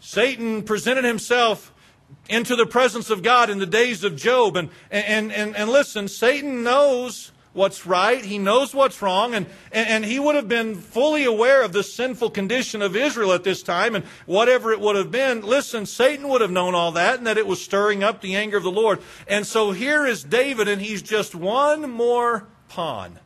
Satan 0.00 0.62
presented 0.64 1.04
himself 1.04 1.72
into 2.28 2.56
the 2.56 2.66
presence 2.66 3.10
of 3.10 3.22
God 3.22 3.48
in 3.48 3.58
the 3.58 3.66
days 3.66 4.04
of 4.04 4.16
Job. 4.16 4.56
And, 4.56 4.70
and, 4.90 5.32
and, 5.32 5.56
and 5.56 5.70
listen, 5.70 6.08
Satan 6.08 6.62
knows 6.62 7.32
what's 7.54 7.86
right, 7.86 8.22
he 8.22 8.36
knows 8.36 8.74
what's 8.74 9.00
wrong, 9.00 9.32
and, 9.32 9.46
and, 9.72 10.04
he 10.04 10.18
would 10.18 10.34
have 10.34 10.48
been 10.48 10.74
fully 10.74 11.24
aware 11.24 11.62
of 11.62 11.72
the 11.72 11.82
sinful 11.82 12.30
condition 12.30 12.82
of 12.82 12.94
Israel 12.94 13.32
at 13.32 13.44
this 13.44 13.62
time, 13.62 13.94
and 13.94 14.04
whatever 14.26 14.72
it 14.72 14.80
would 14.80 14.96
have 14.96 15.10
been. 15.10 15.40
Listen, 15.40 15.86
Satan 15.86 16.28
would 16.28 16.42
have 16.42 16.50
known 16.50 16.74
all 16.74 16.92
that, 16.92 17.18
and 17.18 17.26
that 17.26 17.38
it 17.38 17.46
was 17.46 17.62
stirring 17.62 18.02
up 18.02 18.20
the 18.20 18.34
anger 18.34 18.58
of 18.58 18.64
the 18.64 18.70
Lord. 18.70 19.00
And 19.26 19.46
so 19.46 19.70
here 19.70 20.04
is 20.04 20.22
David, 20.22 20.68
and 20.68 20.82
he's 20.82 21.00
just 21.00 21.34
one 21.34 21.90
more 21.90 22.48
pawn. 22.68 23.20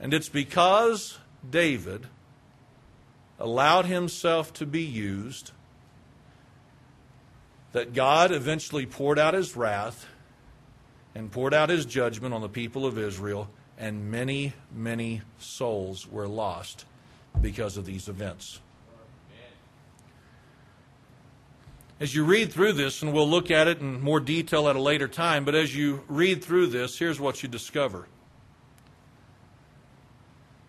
And 0.00 0.12
it's 0.12 0.28
because 0.28 1.18
David 1.48 2.08
allowed 3.38 3.86
himself 3.86 4.52
to 4.54 4.66
be 4.66 4.82
used 4.82 5.52
that 7.72 7.92
God 7.92 8.30
eventually 8.30 8.86
poured 8.86 9.18
out 9.18 9.34
his 9.34 9.56
wrath 9.56 10.06
and 11.14 11.30
poured 11.30 11.54
out 11.54 11.68
his 11.68 11.84
judgment 11.86 12.34
on 12.34 12.40
the 12.40 12.48
people 12.48 12.86
of 12.86 12.98
Israel, 12.98 13.48
and 13.78 14.10
many, 14.10 14.52
many 14.72 15.22
souls 15.38 16.06
were 16.08 16.28
lost 16.28 16.84
because 17.40 17.76
of 17.76 17.84
these 17.84 18.08
events. 18.08 18.60
As 22.00 22.14
you 22.14 22.24
read 22.24 22.52
through 22.52 22.72
this, 22.72 23.02
and 23.02 23.12
we'll 23.12 23.28
look 23.28 23.50
at 23.50 23.68
it 23.68 23.80
in 23.80 24.00
more 24.00 24.18
detail 24.18 24.68
at 24.68 24.74
a 24.74 24.80
later 24.80 25.06
time, 25.06 25.44
but 25.44 25.54
as 25.54 25.74
you 25.76 26.02
read 26.08 26.42
through 26.42 26.66
this, 26.66 26.98
here's 26.98 27.20
what 27.20 27.42
you 27.42 27.48
discover 27.48 28.06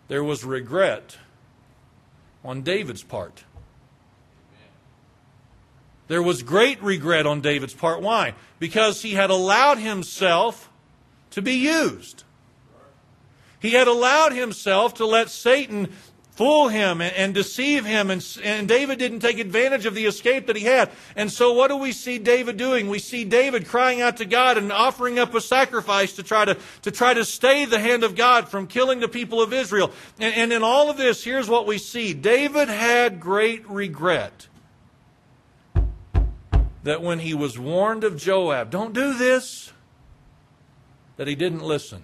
there 0.08 0.24
was 0.24 0.46
regret 0.46 1.18
on 2.44 2.62
David's 2.62 3.02
part. 3.02 3.44
There 6.08 6.22
was 6.22 6.44
great 6.44 6.82
regret 6.84 7.26
on 7.26 7.41
David's 7.41 7.74
part. 7.74 8.02
Why? 8.02 8.36
Because 8.60 9.02
he 9.02 9.13
had 9.13 9.30
allowed 9.30 9.80
himself 9.80 10.70
to 11.32 11.41
be 11.41 11.56
used. 11.56 12.24
He 13.60 13.72
had 13.72 13.88
allowed 13.88 14.34
himself 14.34 14.96
to 14.96 15.06
let 15.06 15.30
Satan 15.30 15.91
fool 16.36 16.68
him 16.68 17.02
and, 17.02 17.34
deceive 17.34 17.86
him, 17.86 18.12
and, 18.12 18.26
and 18.44 18.68
David 18.68 19.00
didn't 19.00 19.22
take 19.22 19.39
advantage 19.39 19.86
of 19.86 19.96
the 19.96 20.06
escape 20.06 20.48
that 20.48 20.56
he 20.56 20.63
had. 20.63 20.91
And 21.15 21.32
so, 21.32 21.54
what 21.54 21.70
do 21.70 21.78
we 21.78 21.94
see 21.94 22.20
David 22.20 22.58
doing? 22.58 22.89
We 22.89 23.00
see 23.00 23.24
David 23.24 23.68
crying 23.68 24.02
out 24.02 24.18
to 24.18 24.26
God 24.26 24.58
and 24.58 24.72
offering 24.72 25.18
up 25.18 25.34
a 25.34 25.41
sacrifice 25.41 26.13
to 26.13 26.24
try 26.24 26.46
to, 26.46 26.58
to 26.84 26.91
try 26.91 27.13
to 27.13 27.24
stay 27.24 27.65
the 27.65 27.80
hand 27.80 28.04
of 28.04 28.15
God 28.15 28.50
from 28.50 28.68
killing 28.68 29.00
the 29.00 29.08
people 29.08 29.41
of 29.41 29.54
Israel. 29.54 29.91
And, 30.20 30.36
and 30.36 30.54
in 30.54 30.62
all 30.62 30.89
of 30.89 30.98
this, 30.98 31.24
here's 31.24 31.48
what 31.48 31.65
we 31.65 31.78
see 31.78 32.13
David 32.13 32.68
had 32.68 33.20
great 33.20 33.68
regret 33.70 34.48
that 36.86 37.02
when 37.02 37.17
he 37.17 37.34
was 37.34 37.58
warned 37.58 38.04
of 38.04 38.15
Joab, 38.15 38.69
don't 38.69 38.93
do 38.93 39.15
this, 39.17 39.74
that 41.17 41.28
he 41.28 41.34
didn't 41.34 41.63
listen. 41.63 42.04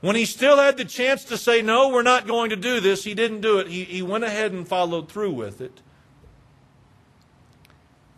When 0.00 0.16
he 0.16 0.24
still 0.24 0.56
had 0.56 0.76
the 0.76 0.84
chance 0.84 1.24
to 1.26 1.38
say, 1.38 1.62
no, 1.62 1.88
we're 1.88 2.02
not 2.02 2.26
going 2.26 2.50
to 2.50 2.56
do 2.56 2.80
this, 2.80 3.04
he 3.04 3.14
didn't 3.14 3.40
do 3.40 3.58
it. 3.58 3.68
He, 3.68 3.84
he 3.84 4.02
went 4.02 4.24
ahead 4.24 4.50
and 4.50 4.66
followed 4.66 5.08
through 5.08 5.30
with 5.32 5.60
it. 5.60 5.80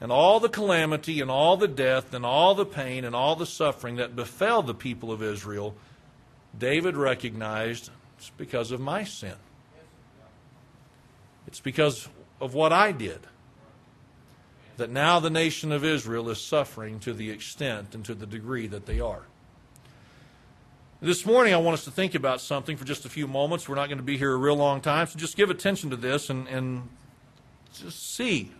And 0.00 0.10
all 0.10 0.40
the 0.40 0.48
calamity 0.48 1.20
and 1.20 1.30
all 1.30 1.58
the 1.58 1.68
death 1.68 2.14
and 2.14 2.24
all 2.24 2.54
the 2.54 2.64
pain 2.64 3.04
and 3.04 3.14
all 3.14 3.36
the 3.36 3.44
suffering 3.44 3.96
that 3.96 4.16
befell 4.16 4.62
the 4.62 4.74
people 4.74 5.12
of 5.12 5.22
Israel, 5.22 5.74
David 6.58 6.96
recognized 6.96 7.90
it's 8.16 8.30
because 8.38 8.70
of 8.70 8.80
my 8.80 9.04
sin. 9.04 9.34
It's 11.46 11.60
because 11.60 12.08
of 12.40 12.54
what 12.54 12.72
I 12.72 12.92
did 12.92 13.26
that 14.80 14.90
now 14.90 15.20
the 15.20 15.28
nation 15.28 15.72
of 15.72 15.84
Israel 15.84 16.30
is 16.30 16.40
suffering 16.40 17.00
to 17.00 17.12
the 17.12 17.30
extent 17.30 17.94
and 17.94 18.02
to 18.06 18.14
the 18.14 18.24
degree 18.26 18.66
that 18.66 18.86
they 18.86 18.98
are. 18.98 19.22
This 21.02 21.26
morning, 21.26 21.52
I 21.52 21.58
want 21.58 21.74
us 21.74 21.84
to 21.84 21.90
think 21.90 22.14
about 22.14 22.40
something 22.40 22.78
for 22.78 22.86
just 22.86 23.04
a 23.04 23.10
few 23.10 23.26
moments. 23.26 23.68
We're 23.68 23.74
not 23.74 23.88
going 23.88 23.98
to 23.98 24.04
be 24.04 24.16
here 24.16 24.32
a 24.32 24.36
real 24.36 24.56
long 24.56 24.80
time, 24.80 25.06
so 25.06 25.18
just 25.18 25.36
give 25.36 25.50
attention 25.50 25.90
to 25.90 25.96
this 25.96 26.30
and, 26.30 26.48
and 26.48 26.88
just 27.74 28.14
see 28.16 28.52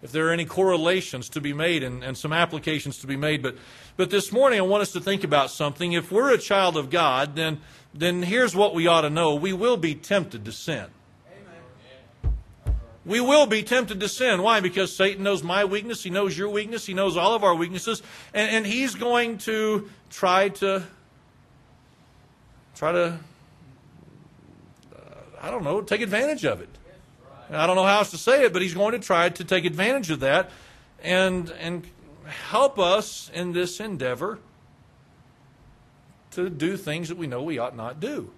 if 0.00 0.12
there 0.12 0.28
are 0.28 0.32
any 0.32 0.46
correlations 0.46 1.28
to 1.30 1.42
be 1.42 1.52
made 1.52 1.82
and, 1.82 2.02
and 2.02 2.16
some 2.16 2.32
applications 2.32 2.98
to 3.00 3.06
be 3.06 3.16
made. 3.16 3.42
But, 3.42 3.56
but 3.98 4.08
this 4.08 4.32
morning, 4.32 4.60
I 4.60 4.62
want 4.62 4.80
us 4.80 4.92
to 4.92 5.00
think 5.00 5.24
about 5.24 5.50
something. 5.50 5.92
If 5.92 6.10
we're 6.10 6.32
a 6.32 6.38
child 6.38 6.78
of 6.78 6.88
God, 6.88 7.36
then, 7.36 7.60
then 7.92 8.22
here's 8.22 8.56
what 8.56 8.74
we 8.74 8.86
ought 8.86 9.02
to 9.02 9.10
know 9.10 9.34
we 9.34 9.52
will 9.52 9.76
be 9.76 9.94
tempted 9.94 10.46
to 10.46 10.52
sin 10.52 10.86
we 13.04 13.20
will 13.20 13.46
be 13.46 13.62
tempted 13.62 14.00
to 14.00 14.08
sin. 14.08 14.42
Why? 14.42 14.60
Because 14.60 14.94
Satan 14.94 15.24
knows 15.24 15.42
my 15.42 15.64
weakness, 15.64 16.02
he 16.02 16.10
knows 16.10 16.36
your 16.36 16.48
weakness, 16.48 16.86
he 16.86 16.94
knows 16.94 17.16
all 17.16 17.34
of 17.34 17.42
our 17.42 17.54
weaknesses, 17.54 18.02
and, 18.32 18.50
and 18.50 18.66
he's 18.66 18.94
going 18.94 19.38
to 19.38 19.88
try 20.10 20.50
to 20.50 20.84
try 22.76 22.92
to 22.92 23.18
uh, 24.94 24.98
I 25.40 25.50
don't 25.50 25.64
know, 25.64 25.80
take 25.80 26.00
advantage 26.00 26.44
of 26.44 26.60
it. 26.60 26.68
I 27.50 27.66
don't 27.66 27.76
know 27.76 27.84
how 27.84 27.98
else 27.98 28.12
to 28.12 28.18
say 28.18 28.44
it, 28.44 28.52
but 28.52 28.62
he's 28.62 28.74
going 28.74 28.92
to 28.92 28.98
try 28.98 29.28
to 29.28 29.44
take 29.44 29.64
advantage 29.64 30.10
of 30.10 30.20
that 30.20 30.50
and 31.02 31.50
and 31.60 31.86
help 32.24 32.78
us 32.78 33.30
in 33.34 33.52
this 33.52 33.80
endeavor 33.80 34.38
to 36.30 36.48
do 36.48 36.76
things 36.76 37.08
that 37.08 37.18
we 37.18 37.26
know 37.26 37.42
we 37.42 37.58
ought 37.58 37.76
not 37.76 38.00
do. 38.00 38.30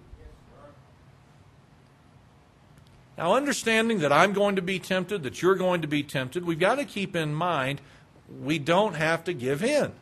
Now, 3.16 3.34
understanding 3.34 4.00
that 4.00 4.12
I'm 4.12 4.32
going 4.32 4.56
to 4.56 4.62
be 4.62 4.78
tempted, 4.78 5.22
that 5.22 5.40
you're 5.40 5.54
going 5.54 5.82
to 5.82 5.88
be 5.88 6.02
tempted, 6.02 6.44
we've 6.44 6.58
got 6.58 6.76
to 6.76 6.84
keep 6.84 7.14
in 7.14 7.34
mind 7.34 7.80
we 8.42 8.58
don't 8.58 8.94
have 8.94 9.24
to 9.24 9.32
give 9.32 9.62
in. 9.62 9.92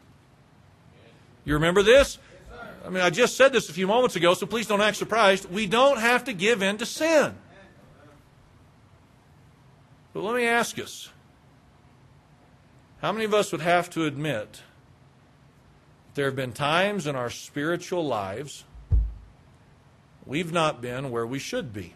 You 1.45 1.55
remember 1.55 1.83
this? 1.83 2.19
I 2.85 2.89
mean, 2.89 3.03
I 3.03 3.11
just 3.11 3.37
said 3.37 3.53
this 3.53 3.69
a 3.69 3.73
few 3.73 3.87
moments 3.87 4.17
ago, 4.17 4.35
so 4.35 4.47
please 4.47 4.67
don't 4.67 4.81
act 4.81 4.97
surprised. 4.97 5.51
We 5.51 5.67
don't 5.67 5.99
have 5.99 6.25
to 6.25 6.33
give 6.33 6.63
in 6.63 6.79
to 6.79 6.87
sin. 6.87 7.35
But 10.13 10.23
let 10.23 10.35
me 10.35 10.47
ask 10.47 10.79
us 10.79 11.09
how 13.01 13.13
many 13.13 13.25
of 13.25 13.35
us 13.35 13.53
would 13.53 13.61
have 13.61 13.89
to 13.91 14.05
admit 14.05 14.63
there 16.15 16.27
have 16.27 16.37
been 16.37 16.53
times 16.53 17.07
in 17.07 17.17
our 17.17 17.31
spiritual 17.31 18.07
lives 18.07 18.65
we've 20.27 20.53
not 20.53 20.81
been 20.81 21.11
where 21.11 21.27
we 21.27 21.39
should 21.39 21.73
be. 21.73 21.95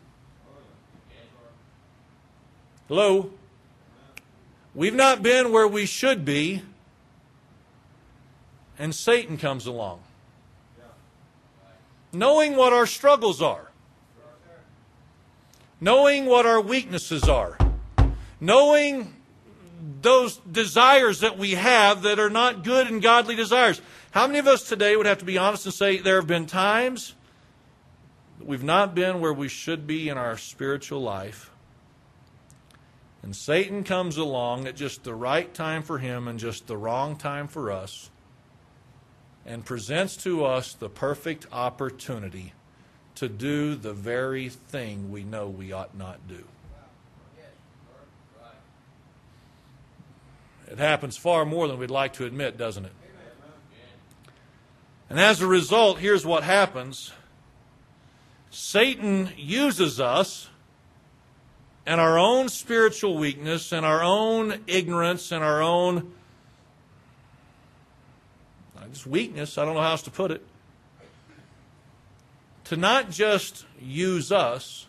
Hello? 2.88 3.30
We've 4.72 4.94
not 4.94 5.22
been 5.22 5.50
where 5.50 5.66
we 5.66 5.86
should 5.86 6.24
be, 6.24 6.62
and 8.78 8.94
Satan 8.94 9.38
comes 9.38 9.66
along. 9.66 10.00
Knowing 12.12 12.54
what 12.56 12.72
our 12.72 12.86
struggles 12.86 13.42
are, 13.42 13.70
knowing 15.80 16.26
what 16.26 16.46
our 16.46 16.60
weaknesses 16.60 17.24
are, 17.24 17.58
knowing 18.40 19.14
those 20.02 20.36
desires 20.36 21.20
that 21.20 21.36
we 21.36 21.52
have 21.52 22.02
that 22.02 22.20
are 22.20 22.30
not 22.30 22.62
good 22.62 22.86
and 22.86 23.02
godly 23.02 23.34
desires. 23.34 23.80
How 24.12 24.26
many 24.26 24.38
of 24.38 24.46
us 24.46 24.68
today 24.68 24.96
would 24.96 25.06
have 25.06 25.18
to 25.18 25.24
be 25.24 25.38
honest 25.38 25.66
and 25.66 25.74
say 25.74 25.98
there 25.98 26.16
have 26.16 26.26
been 26.26 26.46
times 26.46 27.14
we've 28.40 28.64
not 28.64 28.94
been 28.94 29.20
where 29.20 29.32
we 29.32 29.48
should 29.48 29.86
be 29.86 30.08
in 30.08 30.16
our 30.16 30.38
spiritual 30.38 31.00
life? 31.00 31.50
And 33.22 33.34
Satan 33.34 33.82
comes 33.82 34.16
along 34.16 34.66
at 34.66 34.76
just 34.76 35.04
the 35.04 35.14
right 35.14 35.52
time 35.52 35.82
for 35.82 35.98
him 35.98 36.28
and 36.28 36.38
just 36.38 36.66
the 36.66 36.76
wrong 36.76 37.16
time 37.16 37.48
for 37.48 37.72
us 37.72 38.10
and 39.44 39.64
presents 39.64 40.16
to 40.18 40.44
us 40.44 40.74
the 40.74 40.88
perfect 40.88 41.46
opportunity 41.52 42.52
to 43.14 43.28
do 43.28 43.74
the 43.74 43.92
very 43.92 44.48
thing 44.48 45.10
we 45.10 45.24
know 45.24 45.48
we 45.48 45.72
ought 45.72 45.96
not 45.96 46.26
do. 46.28 46.44
It 50.68 50.78
happens 50.78 51.16
far 51.16 51.44
more 51.44 51.68
than 51.68 51.78
we'd 51.78 51.90
like 51.90 52.14
to 52.14 52.26
admit, 52.26 52.58
doesn't 52.58 52.84
it? 52.84 52.92
And 55.08 55.20
as 55.20 55.40
a 55.40 55.46
result, 55.46 55.98
here's 55.98 56.26
what 56.26 56.42
happens 56.42 57.12
Satan 58.50 59.30
uses 59.36 60.00
us 60.00 60.48
and 61.86 62.00
our 62.00 62.18
own 62.18 62.48
spiritual 62.48 63.16
weakness 63.16 63.72
and 63.72 63.86
our 63.86 64.02
own 64.02 64.60
ignorance 64.66 65.30
and 65.32 65.44
our 65.44 65.62
own 65.62 66.12
just 68.96 69.06
weakness, 69.06 69.58
I 69.58 69.66
don't 69.66 69.74
know 69.74 69.82
how 69.82 69.90
else 69.90 70.02
to 70.02 70.10
put 70.10 70.30
it, 70.30 70.42
to 72.64 72.76
not 72.76 73.10
just 73.10 73.66
use 73.78 74.32
us, 74.32 74.86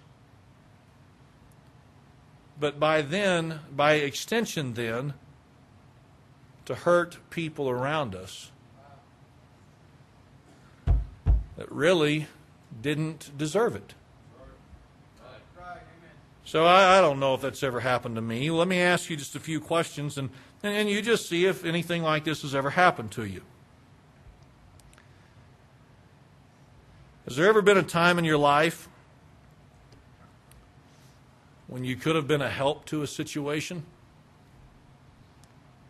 but 2.58 2.80
by 2.80 3.02
then, 3.02 3.60
by 3.76 3.96
extension, 3.96 4.76
then, 4.76 5.14
to 6.66 6.76
hurt 6.76 7.18
people 7.30 7.70
around 7.70 8.16
us 8.16 8.52
that 10.86 11.70
really 11.70 12.28
didn't 12.82 13.38
deserve 13.38 13.76
it. 13.76 13.94
So 16.48 16.64
I, 16.64 16.98
I, 16.98 17.02
don't 17.02 17.20
know 17.20 17.34
if 17.34 17.42
that's 17.42 17.62
ever 17.62 17.82
happened 17.82 18.16
to 18.16 18.22
me. 18.22 18.50
Let 18.50 18.70
me 18.70 18.80
ask 18.80 19.10
you 19.10 19.18
just 19.18 19.36
a 19.36 19.40
few 19.40 19.60
questions, 19.60 20.18
and, 20.18 20.30
and 20.64 20.90
you 20.90 21.02
just 21.02 21.28
see 21.28 21.46
if 21.46 21.66
anything 21.66 22.04
like 22.04 22.24
this 22.24 22.42
has 22.44 22.56
ever 22.56 22.70
happened 22.70 23.12
to 23.12 23.26
you. 23.26 23.42
Has 27.26 27.36
there 27.36 27.50
ever 27.50 27.62
been 27.62 27.76
a 27.76 27.84
time 27.84 28.18
in 28.18 28.24
your 28.24 28.38
life 28.38 28.88
when 31.68 31.84
you 31.84 31.98
could 31.98 32.16
have 32.16 32.30
been 32.30 32.42
a 32.42 32.50
help 32.50 32.86
to 32.86 33.02
a 33.02 33.08
situation? 33.08 33.84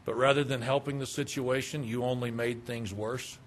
But 0.06 0.18
rather 0.18 0.44
than 0.44 0.64
helping 0.64 0.98
the 0.98 1.06
situation, 1.06 1.84
you 1.84 2.04
only 2.04 2.32
made 2.32 2.66
things 2.66 2.92
worse? 2.92 3.38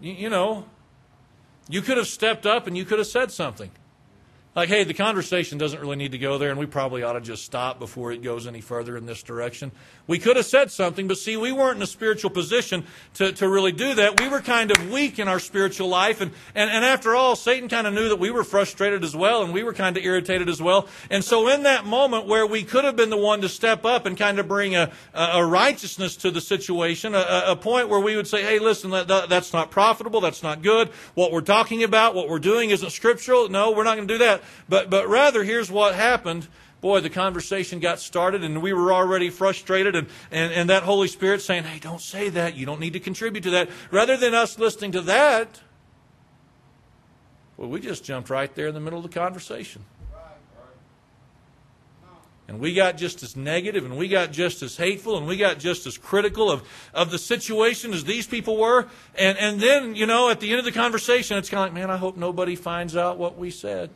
You, 0.00 0.14
you 0.14 0.28
know, 0.28 0.64
you 1.72 1.80
could 1.80 1.96
have 1.96 2.06
stepped 2.06 2.44
up 2.44 2.66
and 2.66 2.76
you 2.76 2.84
could 2.84 2.98
have 2.98 3.06
said 3.06 3.32
something 3.32 3.70
like, 4.54 4.68
hey, 4.68 4.84
the 4.84 4.92
conversation 4.92 5.56
doesn't 5.56 5.80
really 5.80 5.96
need 5.96 6.12
to 6.12 6.18
go 6.18 6.36
there, 6.36 6.50
and 6.50 6.58
we 6.58 6.66
probably 6.66 7.02
ought 7.02 7.14
to 7.14 7.22
just 7.22 7.42
stop 7.42 7.78
before 7.78 8.12
it 8.12 8.22
goes 8.22 8.46
any 8.46 8.60
further 8.60 8.98
in 8.98 9.06
this 9.06 9.22
direction. 9.22 9.72
We 10.06 10.18
could 10.18 10.36
have 10.36 10.44
said 10.44 10.70
something, 10.70 11.08
but 11.08 11.16
see, 11.16 11.38
we 11.38 11.52
weren't 11.52 11.76
in 11.76 11.82
a 11.82 11.86
spiritual 11.86 12.28
position 12.28 12.84
to, 13.14 13.32
to 13.32 13.48
really 13.48 13.72
do 13.72 13.94
that. 13.94 14.20
We 14.20 14.28
were 14.28 14.42
kind 14.42 14.70
of 14.70 14.90
weak 14.90 15.18
in 15.18 15.26
our 15.26 15.38
spiritual 15.38 15.88
life, 15.88 16.20
and, 16.20 16.32
and, 16.54 16.70
and 16.70 16.84
after 16.84 17.14
all, 17.14 17.34
Satan 17.34 17.70
kind 17.70 17.86
of 17.86 17.94
knew 17.94 18.10
that 18.10 18.18
we 18.18 18.30
were 18.30 18.44
frustrated 18.44 19.04
as 19.04 19.16
well, 19.16 19.42
and 19.42 19.54
we 19.54 19.62
were 19.62 19.72
kind 19.72 19.96
of 19.96 20.04
irritated 20.04 20.50
as 20.50 20.60
well. 20.60 20.86
And 21.08 21.24
so, 21.24 21.48
in 21.48 21.62
that 21.62 21.86
moment 21.86 22.26
where 22.26 22.46
we 22.46 22.62
could 22.62 22.84
have 22.84 22.96
been 22.96 23.10
the 23.10 23.16
one 23.16 23.40
to 23.40 23.48
step 23.48 23.86
up 23.86 24.04
and 24.04 24.18
kind 24.18 24.38
of 24.38 24.48
bring 24.48 24.76
a, 24.76 24.92
a 25.14 25.44
righteousness 25.44 26.14
to 26.16 26.30
the 26.30 26.42
situation, 26.42 27.14
a, 27.14 27.44
a 27.46 27.56
point 27.56 27.88
where 27.88 28.00
we 28.00 28.16
would 28.16 28.26
say, 28.26 28.42
hey, 28.42 28.58
listen, 28.58 28.90
that, 28.90 29.08
that's 29.08 29.54
not 29.54 29.70
profitable, 29.70 30.20
that's 30.20 30.42
not 30.42 30.60
good. 30.60 30.90
What 31.14 31.32
we're 31.32 31.40
talking 31.40 31.84
about, 31.84 32.14
what 32.14 32.28
we're 32.28 32.38
doing 32.38 32.68
isn't 32.68 32.90
scriptural. 32.90 33.48
No, 33.48 33.70
we're 33.70 33.84
not 33.84 33.96
going 33.96 34.08
to 34.08 34.14
do 34.14 34.18
that. 34.18 34.41
But, 34.68 34.90
but 34.90 35.08
rather, 35.08 35.44
here's 35.44 35.70
what 35.70 35.94
happened. 35.94 36.48
Boy, 36.80 37.00
the 37.00 37.10
conversation 37.10 37.78
got 37.78 38.00
started 38.00 38.42
and 38.42 38.60
we 38.60 38.72
were 38.72 38.92
already 38.92 39.30
frustrated 39.30 39.94
and, 39.94 40.08
and, 40.32 40.52
and 40.52 40.70
that 40.70 40.82
Holy 40.82 41.06
Spirit 41.06 41.40
saying, 41.40 41.62
hey, 41.62 41.78
don't 41.78 42.00
say 42.00 42.28
that. 42.30 42.56
You 42.56 42.66
don't 42.66 42.80
need 42.80 42.94
to 42.94 43.00
contribute 43.00 43.42
to 43.42 43.50
that. 43.50 43.70
Rather 43.92 44.16
than 44.16 44.34
us 44.34 44.58
listening 44.58 44.90
to 44.92 45.00
that, 45.02 45.60
well, 47.56 47.68
we 47.68 47.80
just 47.80 48.02
jumped 48.04 48.30
right 48.30 48.52
there 48.56 48.66
in 48.66 48.74
the 48.74 48.80
middle 48.80 48.98
of 48.98 49.04
the 49.04 49.16
conversation. 49.16 49.84
And 52.48 52.58
we 52.58 52.74
got 52.74 52.98
just 52.98 53.22
as 53.22 53.36
negative 53.36 53.84
and 53.84 53.96
we 53.96 54.08
got 54.08 54.32
just 54.32 54.62
as 54.62 54.76
hateful 54.76 55.16
and 55.16 55.26
we 55.26 55.36
got 55.36 55.58
just 55.58 55.86
as 55.86 55.96
critical 55.96 56.50
of, 56.50 56.68
of 56.92 57.10
the 57.10 57.18
situation 57.18 57.92
as 57.92 58.04
these 58.04 58.26
people 58.26 58.56
were. 58.56 58.88
And, 59.16 59.38
and 59.38 59.60
then, 59.60 59.94
you 59.94 60.06
know, 60.06 60.28
at 60.28 60.40
the 60.40 60.50
end 60.50 60.58
of 60.58 60.64
the 60.64 60.72
conversation, 60.72 61.38
it's 61.38 61.48
kind 61.48 61.60
of 61.60 61.72
like, 61.72 61.80
man, 61.80 61.90
I 61.90 61.96
hope 61.96 62.16
nobody 62.16 62.56
finds 62.56 62.96
out 62.96 63.16
what 63.16 63.38
we 63.38 63.50
said. 63.50 63.90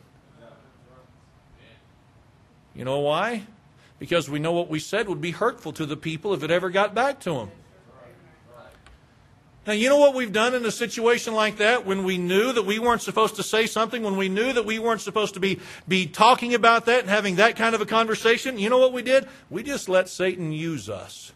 You 2.77 2.85
know 2.85 2.99
why? 2.99 3.41
Because 3.97 4.29
we 4.29 4.37
know 4.37 4.51
what 4.51 4.69
we 4.69 4.77
said 4.77 5.09
would 5.09 5.19
be 5.19 5.31
hurtful 5.31 5.73
to 5.73 5.85
the 5.87 5.97
people 5.97 6.35
if 6.35 6.43
it 6.43 6.51
ever 6.51 6.69
got 6.69 6.93
back 6.93 7.19
to 7.21 7.33
them. 7.33 7.51
Now, 9.65 9.73
you 9.73 9.89
know 9.89 9.97
what 9.97 10.13
we've 10.13 10.31
done 10.31 10.53
in 10.53 10.63
a 10.63 10.71
situation 10.71 11.33
like 11.33 11.57
that 11.57 11.85
when 11.85 12.05
we 12.05 12.17
knew 12.17 12.53
that 12.53 12.63
we 12.63 12.79
weren't 12.79 13.01
supposed 13.01 13.35
to 13.35 13.43
say 13.43 13.65
something, 13.65 14.01
when 14.03 14.15
we 14.15 14.29
knew 14.29 14.53
that 14.53 14.63
we 14.63 14.79
weren't 14.79 15.01
supposed 15.01 15.33
to 15.33 15.41
be, 15.41 15.59
be 15.87 16.05
talking 16.05 16.53
about 16.53 16.85
that 16.85 17.01
and 17.01 17.09
having 17.09 17.35
that 17.35 17.57
kind 17.57 17.75
of 17.75 17.81
a 17.81 17.85
conversation? 17.85 18.59
You 18.59 18.69
know 18.69 18.77
what 18.77 18.93
we 18.93 19.01
did? 19.01 19.27
We 19.49 19.63
just 19.63 19.89
let 19.89 20.07
Satan 20.07 20.53
use 20.53 20.87
us. 20.87 21.33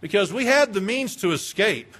Because 0.00 0.32
we 0.32 0.46
had 0.46 0.72
the 0.72 0.80
means 0.80 1.14
to 1.16 1.30
escape. 1.30 1.94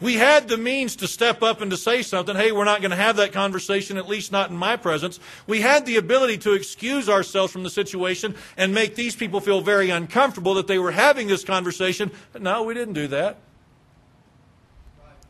We 0.00 0.14
had 0.14 0.46
the 0.46 0.56
means 0.56 0.94
to 0.96 1.08
step 1.08 1.42
up 1.42 1.60
and 1.60 1.72
to 1.72 1.76
say 1.76 2.02
something. 2.02 2.36
Hey, 2.36 2.52
we're 2.52 2.64
not 2.64 2.80
going 2.80 2.92
to 2.92 2.96
have 2.96 3.16
that 3.16 3.32
conversation, 3.32 3.96
at 3.96 4.08
least 4.08 4.30
not 4.30 4.48
in 4.48 4.56
my 4.56 4.76
presence. 4.76 5.18
We 5.48 5.60
had 5.60 5.86
the 5.86 5.96
ability 5.96 6.38
to 6.38 6.52
excuse 6.52 7.08
ourselves 7.08 7.52
from 7.52 7.64
the 7.64 7.70
situation 7.70 8.36
and 8.56 8.72
make 8.72 8.94
these 8.94 9.16
people 9.16 9.40
feel 9.40 9.60
very 9.60 9.90
uncomfortable 9.90 10.54
that 10.54 10.68
they 10.68 10.78
were 10.78 10.92
having 10.92 11.26
this 11.26 11.42
conversation. 11.42 12.12
But 12.32 12.42
no, 12.42 12.62
we 12.62 12.74
didn't 12.74 12.94
do 12.94 13.08
that. 13.08 13.38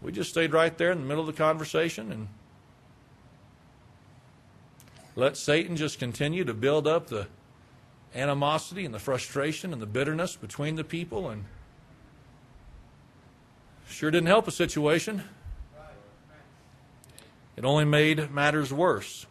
We 0.03 0.13
just 0.13 0.31
stayed 0.31 0.53
right 0.53 0.77
there 0.77 0.93
in 0.93 0.99
the 1.01 1.07
middle 1.07 1.27
of 1.27 1.35
the 1.35 1.43
conversation 1.43 2.13
and 2.13 2.29
let 5.17 5.37
Satan 5.37 5.77
just 5.77 5.99
continue 5.99 6.45
to 6.45 6.55
build 6.55 6.87
up 6.87 7.09
the 7.09 7.27
animosity 8.15 8.85
and 8.85 8.95
the 8.95 8.99
frustration 8.99 9.73
and 9.73 9.81
the 9.81 9.87
bitterness 9.87 10.37
between 10.37 10.77
the 10.77 10.85
people 10.85 11.31
and 11.31 11.45
Sure 13.88 14.11
didn't 14.11 14.29
help 14.29 14.46
a 14.46 14.51
situation. 14.51 15.24
It 17.57 17.64
only 17.64 17.85
made 17.85 18.31
matters 18.31 18.72
worse. 18.72 19.27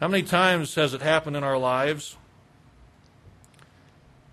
How 0.00 0.08
many 0.08 0.22
times 0.22 0.74
has 0.74 0.94
it 0.94 1.00
happened 1.00 1.36
in 1.36 1.42
our 1.42 1.56
lives 1.56 2.16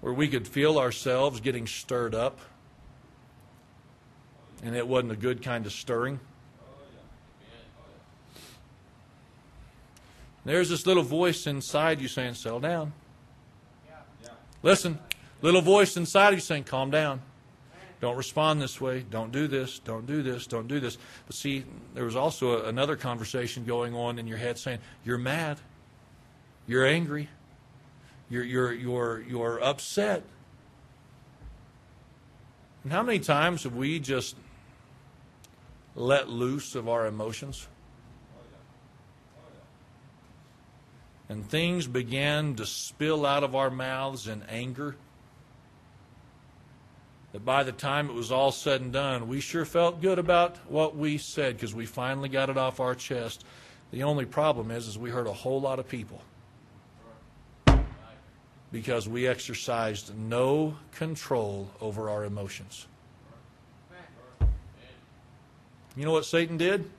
where 0.02 0.14
we 0.14 0.28
could 0.28 0.48
feel 0.48 0.78
ourselves 0.78 1.40
getting 1.40 1.66
stirred 1.66 2.14
up 2.14 2.40
and 4.62 4.76
it 4.76 4.88
wasn't 4.88 5.14
a 5.14 5.16
good 5.16 5.42
kind 5.42 5.66
of 5.66 5.72
stirring? 5.72 6.20
There's 10.44 10.70
this 10.70 10.86
little 10.86 11.02
voice 11.02 11.48
inside 11.48 12.00
you 12.00 12.08
saying, 12.08 12.36
Settle 12.36 12.60
down. 12.60 12.94
Listen, 14.62 15.00
Little 15.42 15.62
voice 15.62 15.98
inside 15.98 16.30
of 16.30 16.36
you 16.36 16.42
saying, 16.42 16.64
Calm 16.66 16.92
down. 16.92 17.22
Don't 18.02 18.18
respond 18.18 18.62
this 18.62 18.80
way. 18.80 19.06
Don't 19.10 19.32
do 19.32 19.48
this. 19.48 19.80
Don't 19.80 20.06
do 20.06 20.22
this. 20.22 20.48
Don't 20.48 20.68
do 20.68 20.80
this. 20.80 20.98
But 21.26 21.36
see, 21.36 21.66
there 21.94 22.06
was 22.06 22.16
also 22.16 22.64
a, 22.64 22.70
another 22.70 22.96
conversation 22.96 23.66
going 23.66 23.96
on 23.96 24.20
in 24.20 24.28
your 24.28 24.38
head 24.38 24.58
saying, 24.58 24.80
You're 25.04 25.18
mad. 25.18 25.60
You're 26.68 26.86
angry. 26.86 27.30
You're, 28.30 28.44
you're, 28.44 28.74
you're, 28.74 29.22
you're 29.22 29.64
upset. 29.64 30.24
And 32.84 32.92
how 32.92 33.04
many 33.04 33.20
times 33.20 33.64
have 33.64 33.76
we 33.76 34.00
just 34.00 34.36
let 35.96 36.30
loose 36.30 36.76
of 36.76 36.90
our 36.90 37.06
emotions? 37.06 37.68
and 41.30 41.48
things 41.50 41.88
began 41.88 42.56
to 42.56 42.66
spill 42.66 43.26
out 43.26 43.44
of 43.44 43.56
our 43.56 43.70
mouths 43.70 44.28
in 44.28 44.44
anger, 44.44 44.96
that 47.36 47.44
by 47.44 47.64
the 47.64 47.72
time 47.74 48.10
it 48.10 48.14
was 48.14 48.32
all 48.32 48.50
said 48.50 48.80
and 48.80 48.94
done, 48.94 49.28
we 49.28 49.42
sure 49.42 49.66
felt 49.66 50.00
good 50.00 50.20
about 50.20 50.56
what 50.70 50.96
we 50.96 51.18
said 51.18 51.58
because 51.58 51.76
we 51.76 51.86
finally 51.86 52.30
got 52.30 52.50
it 52.50 52.58
off 52.58 52.80
our 52.80 52.96
chest. 52.96 53.44
The 53.92 54.04
only 54.04 54.24
problem 54.24 54.72
is, 54.72 54.88
is 54.88 54.98
we 54.98 55.10
hurt 55.10 55.28
a 55.28 55.34
whole 55.34 55.60
lot 55.60 55.78
of 55.78 55.86
people 55.86 56.22
because 58.72 59.10
we 59.10 59.28
exercised 59.28 60.18
no 60.18 60.78
control 60.94 61.70
over 61.82 62.10
our 62.10 62.24
emotions. 62.24 62.88
You 65.98 66.06
know 66.06 66.14
what 66.14 66.24
Satan 66.24 66.56
did? 66.56 66.90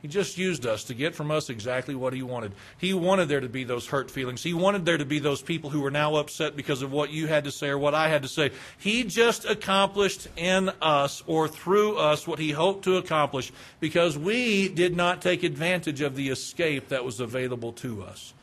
He 0.00 0.06
just 0.06 0.38
used 0.38 0.64
us 0.64 0.84
to 0.84 0.94
get 0.94 1.16
from 1.16 1.32
us 1.32 1.50
exactly 1.50 1.96
what 1.96 2.12
he 2.12 2.22
wanted. 2.22 2.52
He 2.78 2.94
wanted 2.94 3.28
there 3.28 3.40
to 3.40 3.48
be 3.48 3.64
those 3.64 3.88
hurt 3.88 4.12
feelings. 4.12 4.44
He 4.44 4.54
wanted 4.54 4.84
there 4.84 4.96
to 4.96 5.04
be 5.04 5.18
those 5.18 5.42
people 5.42 5.70
who 5.70 5.80
were 5.80 5.90
now 5.90 6.14
upset 6.16 6.54
because 6.54 6.82
of 6.82 6.92
what 6.92 7.10
you 7.10 7.26
had 7.26 7.44
to 7.44 7.50
say 7.50 7.68
or 7.68 7.78
what 7.78 7.96
I 7.96 8.08
had 8.08 8.22
to 8.22 8.28
say. 8.28 8.52
He 8.78 9.02
just 9.02 9.44
accomplished 9.44 10.28
in 10.36 10.70
us 10.80 11.24
or 11.26 11.48
through 11.48 11.96
us 11.96 12.28
what 12.28 12.38
he 12.38 12.52
hoped 12.52 12.84
to 12.84 12.96
accomplish 12.96 13.50
because 13.80 14.16
we 14.16 14.68
did 14.68 14.96
not 14.96 15.20
take 15.20 15.42
advantage 15.42 16.00
of 16.00 16.14
the 16.14 16.28
escape 16.28 16.90
that 16.90 17.04
was 17.04 17.18
available 17.18 17.72
to 17.72 18.04
us. 18.04 18.34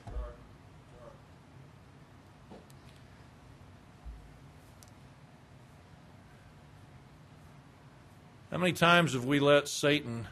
How 8.51 8.57
many 8.57 8.73
times 8.73 9.13
have 9.13 9.25
we 9.25 9.39
let 9.39 9.69
Satan 9.69 10.27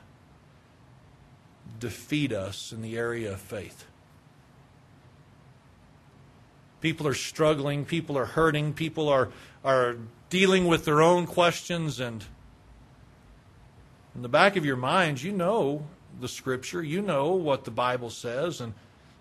defeat 1.80 2.32
us 2.32 2.72
in 2.72 2.82
the 2.82 2.98
area 2.98 3.34
of 3.34 3.40
faith? 3.40 3.86
People 6.82 7.08
are 7.08 7.14
struggling, 7.14 7.86
people 7.86 8.18
are 8.18 8.26
hurting, 8.26 8.74
people 8.74 9.08
are, 9.08 9.30
are 9.64 9.96
dealing 10.30 10.68
with 10.68 10.84
their 10.86 11.02
own 11.02 11.26
questions, 11.26 12.00
and 12.00 12.26
in 14.16 14.22
the 14.22 14.30
back 14.30 14.56
of 14.56 14.66
your 14.66 14.76
minds, 14.76 15.24
you 15.24 15.32
know 15.32 15.88
the 16.20 16.28
Scripture, 16.28 16.84
you 16.84 17.02
know 17.02 17.32
what 17.32 17.64
the 17.64 17.72
Bible 17.72 18.10
says, 18.10 18.60
and 18.60 18.74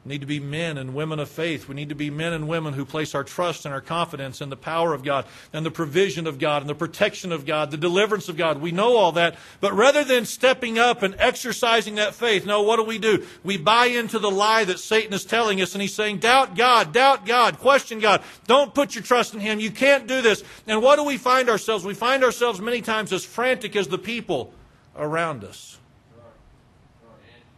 we 0.05 0.09
need 0.09 0.21
to 0.23 0.27
be 0.27 0.41
men 0.41 0.79
and 0.79 0.95
women 0.95 1.21
of 1.21 1.29
faith. 1.29 1.69
We 1.69 1.77
need 1.77 1.91
to 1.91 1.95
be 1.95 2.11
men 2.11 2.33
and 2.33 2.49
women 2.49 2.75
who 2.75 2.85
place 2.85 3.15
our 3.15 3.23
trust 3.23 3.65
and 3.65 3.73
our 3.73 3.81
confidence 3.81 4.41
in 4.41 4.51
the 4.51 4.57
power 4.57 4.95
of 4.95 5.05
God 5.05 5.27
and 5.53 5.65
the 5.65 5.71
provision 5.71 6.27
of 6.27 6.41
God 6.41 6.63
and 6.63 6.69
the 6.69 6.75
protection 6.75 7.31
of 7.31 7.47
God, 7.47 7.71
the 7.71 7.77
deliverance 7.77 8.29
of 8.29 8.37
God. 8.37 8.61
We 8.61 8.73
know 8.73 8.97
all 8.97 9.13
that. 9.13 9.37
But 9.61 9.75
rather 9.75 10.03
than 10.03 10.25
stepping 10.25 10.77
up 10.77 11.05
and 11.05 11.15
exercising 11.19 11.95
that 11.97 12.17
faith, 12.17 12.45
no, 12.45 12.63
what 12.63 12.77
do 12.77 12.83
we 12.83 12.99
do? 12.99 13.25
We 13.45 13.59
buy 13.59 13.87
into 13.87 14.19
the 14.19 14.31
lie 14.31 14.65
that 14.65 14.81
Satan 14.81 15.13
is 15.13 15.25
telling 15.25 15.63
us 15.63 15.75
and 15.77 15.83
he's 15.83 15.95
saying, 15.95 16.19
doubt 16.19 16.57
God, 16.57 16.93
doubt 16.93 17.25
God, 17.25 17.61
question 17.61 18.01
God. 18.01 18.23
Don't 18.49 18.75
put 18.75 18.97
your 18.97 19.05
trust 19.05 19.35
in 19.35 19.41
him. 19.41 19.61
You 19.61 19.71
can't 19.71 20.09
do 20.09 20.21
this. 20.21 20.43
And 20.67 20.83
what 20.83 20.97
do 20.97 21.05
we 21.05 21.17
find 21.17 21.49
ourselves? 21.49 21.85
We 21.85 21.95
find 21.95 22.25
ourselves 22.25 22.61
many 22.61 22.81
times 22.81 23.13
as 23.13 23.25
frantic 23.25 23.77
as 23.77 23.87
the 23.87 23.99
people 23.99 24.53
around 24.97 25.45
us 25.45 25.79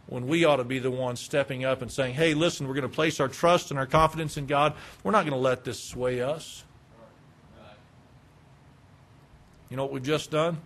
when 0.07 0.27
we 0.27 0.45
ought 0.45 0.57
to 0.57 0.63
be 0.63 0.79
the 0.79 0.91
ones 0.91 1.19
stepping 1.19 1.65
up 1.65 1.81
and 1.81 1.91
saying, 1.91 2.13
hey, 2.13 2.33
listen, 2.33 2.67
we're 2.67 2.75
going 2.75 2.83
to 2.83 2.89
place 2.89 3.19
our 3.19 3.27
trust 3.27 3.71
and 3.71 3.79
our 3.79 3.87
confidence 3.87 4.37
in 4.37 4.45
God. 4.45 4.73
We're 5.03 5.11
not 5.11 5.23
going 5.23 5.33
to 5.33 5.39
let 5.39 5.63
this 5.63 5.79
sway 5.79 6.21
us. 6.21 6.63
You 9.69 9.77
know 9.77 9.83
what 9.83 9.91
we've 9.91 10.03
just 10.03 10.29
done? 10.29 10.59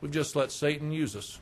We've 0.00 0.10
just 0.10 0.36
let 0.36 0.52
Satan 0.52 0.92
use 0.92 1.16
us. 1.16 1.40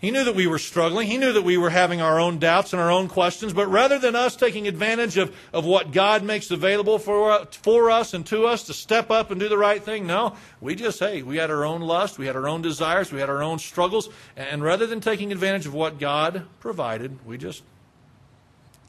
He 0.00 0.12
knew 0.12 0.22
that 0.22 0.36
we 0.36 0.46
were 0.46 0.60
struggling. 0.60 1.08
He 1.08 1.18
knew 1.18 1.32
that 1.32 1.42
we 1.42 1.58
were 1.58 1.70
having 1.70 2.00
our 2.00 2.20
own 2.20 2.38
doubts 2.38 2.72
and 2.72 2.80
our 2.80 2.90
own 2.90 3.08
questions. 3.08 3.52
But 3.52 3.66
rather 3.66 3.98
than 3.98 4.14
us 4.14 4.36
taking 4.36 4.68
advantage 4.68 5.16
of, 5.16 5.34
of 5.52 5.64
what 5.64 5.90
God 5.90 6.22
makes 6.22 6.52
available 6.52 7.00
for, 7.00 7.32
uh, 7.32 7.46
for 7.46 7.90
us 7.90 8.14
and 8.14 8.24
to 8.26 8.46
us 8.46 8.62
to 8.64 8.74
step 8.74 9.10
up 9.10 9.32
and 9.32 9.40
do 9.40 9.48
the 9.48 9.58
right 9.58 9.82
thing, 9.82 10.06
no, 10.06 10.36
we 10.60 10.76
just, 10.76 11.00
hey, 11.00 11.22
we 11.22 11.36
had 11.36 11.50
our 11.50 11.64
own 11.64 11.80
lust, 11.80 12.16
we 12.16 12.26
had 12.26 12.36
our 12.36 12.48
own 12.48 12.62
desires, 12.62 13.10
we 13.10 13.18
had 13.18 13.28
our 13.28 13.42
own 13.42 13.58
struggles. 13.58 14.08
And 14.36 14.62
rather 14.62 14.86
than 14.86 15.00
taking 15.00 15.32
advantage 15.32 15.66
of 15.66 15.74
what 15.74 15.98
God 15.98 16.46
provided, 16.60 17.26
we 17.26 17.36
just 17.36 17.64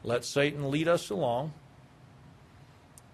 let 0.03 0.23
Satan 0.23 0.69
lead 0.69 0.87
us 0.87 1.09
along 1.09 1.53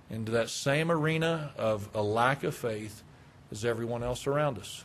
into 0.10 0.34
that 0.34 0.50
same 0.50 0.92
arena 0.92 1.52
of 1.58 1.88
a 1.94 2.02
lack 2.02 2.44
of 2.44 2.54
faith 2.54 3.04
as 3.52 3.64
everyone 3.64 4.04
else 4.04 4.28
around 4.28 4.60
us. 4.60 4.84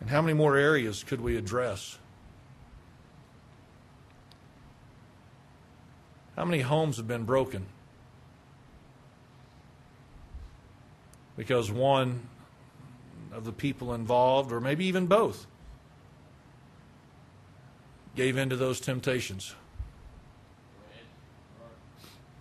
And 0.00 0.08
how 0.08 0.22
many 0.22 0.34
more 0.34 0.56
areas 0.56 1.04
could 1.04 1.20
we 1.20 1.36
address? 1.36 1.98
How 6.36 6.44
many 6.44 6.62
homes 6.62 6.96
have 6.96 7.06
been 7.06 7.24
broken? 7.24 7.66
Because 11.36 11.70
one 11.70 12.28
of 13.32 13.44
the 13.44 13.52
people 13.52 13.92
involved, 13.92 14.52
or 14.52 14.60
maybe 14.60 14.86
even 14.86 15.06
both, 15.06 15.46
gave 18.16 18.36
in 18.36 18.50
to 18.50 18.56
those 18.56 18.80
temptations. 18.80 19.54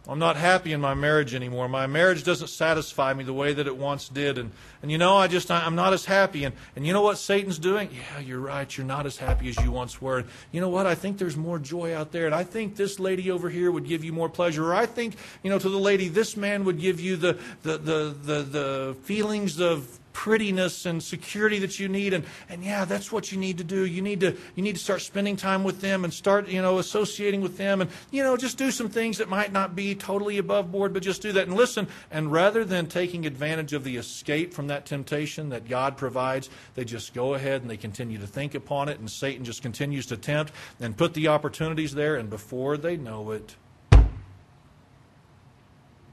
I'm 0.09 0.17
not 0.17 0.37
happy 0.37 0.73
in 0.73 0.81
my 0.81 0.95
marriage 0.95 1.35
anymore. 1.35 1.69
My 1.69 1.85
marriage 1.85 2.23
doesn't 2.23 2.47
satisfy 2.47 3.13
me 3.13 3.23
the 3.23 3.33
way 3.33 3.53
that 3.53 3.67
it 3.67 3.77
once 3.77 4.09
did. 4.09 4.39
And, 4.39 4.51
and 4.81 4.91
you 4.91 4.97
know, 4.97 5.15
I 5.15 5.27
just, 5.27 5.51
I'm 5.51 5.75
not 5.75 5.93
as 5.93 6.05
happy. 6.05 6.45
And, 6.45 6.55
and 6.75 6.85
you 6.87 6.93
know 6.93 7.03
what 7.03 7.19
Satan's 7.19 7.59
doing? 7.59 7.89
Yeah, 7.93 8.19
you're 8.19 8.39
right. 8.39 8.75
You're 8.75 8.87
not 8.87 9.05
as 9.05 9.17
happy 9.17 9.49
as 9.49 9.57
you 9.57 9.71
once 9.71 10.01
were. 10.01 10.19
And 10.19 10.27
you 10.51 10.61
know 10.61 10.69
what? 10.69 10.87
I 10.87 10.95
think 10.95 11.19
there's 11.19 11.37
more 11.37 11.59
joy 11.59 11.95
out 11.95 12.11
there. 12.11 12.25
And 12.25 12.33
I 12.33 12.43
think 12.43 12.75
this 12.75 12.99
lady 12.99 13.29
over 13.29 13.49
here 13.49 13.69
would 13.69 13.85
give 13.85 14.03
you 14.03 14.11
more 14.11 14.29
pleasure. 14.29 14.71
Or 14.71 14.73
I 14.73 14.87
think, 14.87 15.15
you 15.43 15.51
know, 15.51 15.59
to 15.59 15.69
the 15.69 15.77
lady, 15.77 16.07
this 16.07 16.35
man 16.35 16.63
would 16.63 16.79
give 16.79 16.99
you 16.99 17.15
the, 17.15 17.37
the, 17.61 17.77
the, 17.77 18.15
the, 18.23 18.41
the 18.41 18.97
feelings 19.03 19.59
of 19.59 19.99
prettiness 20.19 20.85
and 20.85 21.01
security 21.01 21.59
that 21.59 21.79
you 21.79 21.87
need. 21.87 22.13
And, 22.13 22.25
and 22.49 22.61
yeah 22.61 22.83
that's 22.83 23.09
what 23.09 23.31
you 23.31 23.37
need 23.37 23.57
to 23.59 23.63
do. 23.63 23.85
You 23.85 24.01
need 24.01 24.19
to 24.19 24.35
you 24.53 24.61
need 24.61 24.75
to 24.75 24.81
start 24.81 25.01
spending 25.01 25.37
time 25.37 25.63
with 25.63 25.79
them 25.79 26.03
and 26.03 26.13
start 26.13 26.49
you 26.49 26.61
know 26.61 26.77
associating 26.77 27.39
with 27.39 27.55
them. 27.55 27.79
And 27.79 27.89
you 28.11 28.21
know 28.21 28.35
just 28.35 28.57
do 28.57 28.69
some 28.69 28.89
things 28.89 29.19
that 29.19 29.29
might 29.29 29.53
not 29.53 29.77
be 29.77 29.95
totally 29.95 30.37
above 30.37 30.73
board 30.73 30.91
but 30.91 31.03
just 31.03 31.21
do 31.21 31.31
that. 31.31 31.47
And 31.47 31.55
listen 31.55 31.87
and 32.11 32.33
rather 32.33 32.65
than 32.65 32.87
taking 32.87 33.25
advantage 33.25 33.71
of 33.71 33.85
the 33.85 33.95
escape 33.95 34.53
from 34.53 34.67
that 34.67 34.85
temptation 34.85 35.47
that 35.49 35.69
God 35.69 35.95
provides 35.95 36.49
they 36.75 36.83
just 36.83 37.13
go 37.13 37.35
ahead 37.35 37.61
and 37.61 37.71
they 37.71 37.77
continue 37.77 38.17
to 38.17 38.27
think 38.27 38.55
upon 38.55 38.89
it. 38.89 38.99
And 38.99 39.09
Satan 39.09 39.45
just 39.45 39.61
continues 39.61 40.05
to 40.07 40.17
tempt 40.17 40.51
and 40.81 40.97
put 40.97 41.13
the 41.13 41.29
opportunities 41.29 41.95
there. 41.95 42.17
And 42.17 42.29
before 42.29 42.75
they 42.75 42.97
know 42.97 43.31
it 43.31 43.55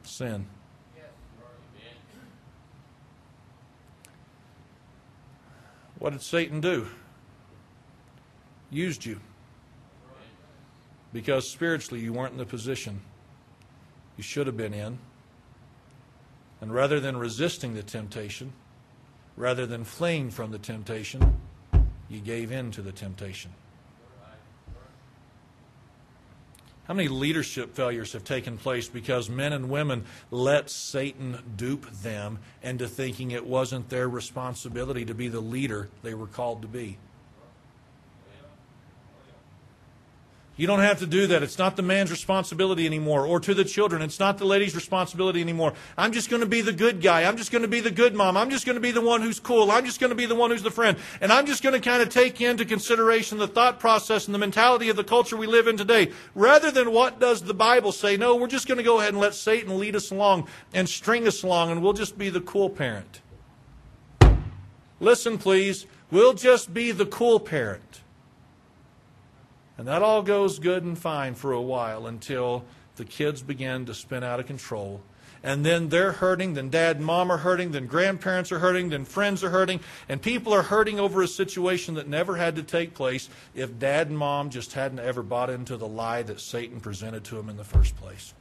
sin 0.04 0.46
What 5.98 6.10
did 6.10 6.22
Satan 6.22 6.60
do? 6.60 6.86
Used 8.70 9.04
you. 9.04 9.20
Because 11.12 11.48
spiritually 11.48 12.02
you 12.02 12.12
weren't 12.12 12.32
in 12.32 12.38
the 12.38 12.44
position 12.46 13.00
you 14.16 14.22
should 14.22 14.46
have 14.46 14.56
been 14.56 14.74
in. 14.74 14.98
And 16.60 16.72
rather 16.72 17.00
than 17.00 17.16
resisting 17.16 17.74
the 17.74 17.82
temptation, 17.82 18.52
rather 19.36 19.66
than 19.66 19.84
fleeing 19.84 20.30
from 20.30 20.50
the 20.50 20.58
temptation, 20.58 21.40
you 22.08 22.20
gave 22.20 22.50
in 22.50 22.70
to 22.72 22.82
the 22.82 22.92
temptation. 22.92 23.52
How 26.86 26.94
many 26.94 27.08
leadership 27.08 27.74
failures 27.74 28.12
have 28.12 28.22
taken 28.22 28.58
place 28.58 28.88
because 28.88 29.28
men 29.28 29.52
and 29.52 29.68
women 29.68 30.04
let 30.30 30.70
Satan 30.70 31.38
dupe 31.56 31.90
them 31.90 32.38
into 32.62 32.86
thinking 32.86 33.32
it 33.32 33.44
wasn't 33.44 33.88
their 33.88 34.08
responsibility 34.08 35.04
to 35.04 35.14
be 35.14 35.26
the 35.26 35.40
leader 35.40 35.88
they 36.02 36.14
were 36.14 36.28
called 36.28 36.62
to 36.62 36.68
be? 36.68 36.98
You 40.58 40.66
don't 40.66 40.80
have 40.80 41.00
to 41.00 41.06
do 41.06 41.26
that. 41.26 41.42
It's 41.42 41.58
not 41.58 41.76
the 41.76 41.82
man's 41.82 42.10
responsibility 42.10 42.86
anymore. 42.86 43.26
Or 43.26 43.38
to 43.40 43.52
the 43.52 43.64
children, 43.64 44.00
it's 44.00 44.18
not 44.18 44.38
the 44.38 44.46
lady's 44.46 44.74
responsibility 44.74 45.42
anymore. 45.42 45.74
I'm 45.98 46.12
just 46.12 46.30
going 46.30 46.40
to 46.40 46.48
be 46.48 46.62
the 46.62 46.72
good 46.72 47.02
guy. 47.02 47.24
I'm 47.24 47.36
just 47.36 47.52
going 47.52 47.62
to 47.62 47.68
be 47.68 47.80
the 47.80 47.90
good 47.90 48.14
mom. 48.14 48.38
I'm 48.38 48.48
just 48.48 48.64
going 48.64 48.76
to 48.76 48.80
be 48.80 48.90
the 48.90 49.02
one 49.02 49.20
who's 49.20 49.38
cool. 49.38 49.70
I'm 49.70 49.84
just 49.84 50.00
going 50.00 50.10
to 50.10 50.16
be 50.16 50.24
the 50.24 50.34
one 50.34 50.50
who's 50.50 50.62
the 50.62 50.70
friend. 50.70 50.96
And 51.20 51.30
I'm 51.30 51.44
just 51.44 51.62
going 51.62 51.74
to 51.74 51.80
kind 51.80 52.02
of 52.02 52.08
take 52.08 52.40
into 52.40 52.64
consideration 52.64 53.36
the 53.36 53.46
thought 53.46 53.78
process 53.78 54.24
and 54.26 54.34
the 54.34 54.38
mentality 54.38 54.88
of 54.88 54.96
the 54.96 55.04
culture 55.04 55.36
we 55.36 55.46
live 55.46 55.68
in 55.68 55.76
today. 55.76 56.12
Rather 56.34 56.70
than 56.70 56.90
what 56.90 57.20
does 57.20 57.42
the 57.42 57.54
Bible 57.54 57.92
say? 57.92 58.16
No, 58.16 58.36
we're 58.36 58.46
just 58.46 58.66
going 58.66 58.78
to 58.78 58.84
go 58.84 58.98
ahead 58.98 59.12
and 59.12 59.20
let 59.20 59.34
Satan 59.34 59.78
lead 59.78 59.94
us 59.94 60.10
along 60.10 60.48
and 60.72 60.88
string 60.88 61.26
us 61.26 61.42
along, 61.42 61.70
and 61.70 61.82
we'll 61.82 61.92
just 61.92 62.16
be 62.16 62.30
the 62.30 62.40
cool 62.40 62.70
parent. 62.70 63.20
Listen, 65.00 65.36
please. 65.36 65.84
We'll 66.10 66.34
just 66.34 66.72
be 66.72 66.92
the 66.92 67.04
cool 67.04 67.40
parent. 67.40 68.00
And 69.78 69.86
that 69.88 70.02
all 70.02 70.22
goes 70.22 70.58
good 70.58 70.84
and 70.84 70.98
fine 70.98 71.34
for 71.34 71.52
a 71.52 71.60
while 71.60 72.06
until 72.06 72.64
the 72.96 73.04
kids 73.04 73.42
begin 73.42 73.86
to 73.86 73.94
spin 73.94 74.24
out 74.24 74.40
of 74.40 74.46
control 74.46 75.02
and 75.46 75.64
then 75.64 75.88
they're 75.88 76.10
hurting, 76.10 76.54
then 76.54 76.70
dad 76.70 76.96
and 76.96 77.06
mom 77.06 77.30
are 77.30 77.36
hurting, 77.36 77.70
then 77.70 77.86
grandparents 77.86 78.50
are 78.50 78.58
hurting, 78.58 78.88
then 78.88 79.04
friends 79.04 79.44
are 79.44 79.50
hurting, 79.50 79.78
and 80.08 80.20
people 80.20 80.52
are 80.52 80.62
hurting 80.62 80.98
over 80.98 81.22
a 81.22 81.28
situation 81.28 81.94
that 81.94 82.08
never 82.08 82.36
had 82.36 82.56
to 82.56 82.64
take 82.64 82.94
place 82.94 83.28
if 83.54 83.78
dad 83.78 84.08
and 84.08 84.18
mom 84.18 84.50
just 84.50 84.72
hadn't 84.72 84.98
ever 84.98 85.22
bought 85.22 85.48
into 85.48 85.76
the 85.76 85.86
lie 85.86 86.22
that 86.22 86.40
Satan 86.40 86.80
presented 86.80 87.22
to 87.24 87.36
them 87.36 87.48
in 87.48 87.56
the 87.56 87.64
first 87.64 87.96
place. 87.96 88.34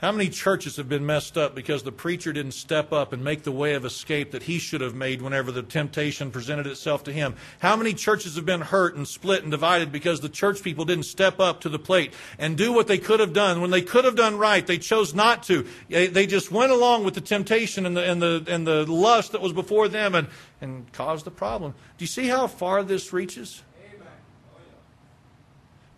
How 0.00 0.12
many 0.12 0.28
churches 0.28 0.76
have 0.76 0.88
been 0.88 1.04
messed 1.04 1.36
up 1.36 1.56
because 1.56 1.82
the 1.82 1.90
preacher 1.90 2.32
didn't 2.32 2.52
step 2.52 2.92
up 2.92 3.12
and 3.12 3.24
make 3.24 3.42
the 3.42 3.50
way 3.50 3.74
of 3.74 3.84
escape 3.84 4.30
that 4.30 4.44
he 4.44 4.60
should 4.60 4.80
have 4.80 4.94
made 4.94 5.20
whenever 5.20 5.50
the 5.50 5.64
temptation 5.64 6.30
presented 6.30 6.68
itself 6.68 7.02
to 7.04 7.12
him? 7.12 7.34
How 7.58 7.74
many 7.74 7.94
churches 7.94 8.36
have 8.36 8.46
been 8.46 8.60
hurt 8.60 8.94
and 8.94 9.08
split 9.08 9.42
and 9.42 9.50
divided 9.50 9.90
because 9.90 10.20
the 10.20 10.28
church 10.28 10.62
people 10.62 10.84
didn't 10.84 11.06
step 11.06 11.40
up 11.40 11.62
to 11.62 11.68
the 11.68 11.80
plate 11.80 12.14
and 12.38 12.56
do 12.56 12.72
what 12.72 12.86
they 12.86 12.98
could 12.98 13.18
have 13.18 13.32
done? 13.32 13.60
When 13.60 13.72
they 13.72 13.82
could 13.82 14.04
have 14.04 14.14
done 14.14 14.38
right, 14.38 14.64
they 14.64 14.78
chose 14.78 15.16
not 15.16 15.42
to. 15.44 15.66
They 15.88 16.28
just 16.28 16.52
went 16.52 16.70
along 16.70 17.02
with 17.02 17.14
the 17.14 17.20
temptation 17.20 17.84
and 17.84 17.96
the, 17.96 18.08
and 18.08 18.22
the, 18.22 18.44
and 18.46 18.64
the 18.64 18.86
lust 18.86 19.32
that 19.32 19.40
was 19.40 19.52
before 19.52 19.88
them 19.88 20.14
and, 20.14 20.28
and 20.60 20.92
caused 20.92 21.24
the 21.24 21.32
problem. 21.32 21.72
Do 21.72 22.04
you 22.04 22.06
see 22.06 22.28
how 22.28 22.46
far 22.46 22.84
this 22.84 23.12
reaches? 23.12 23.64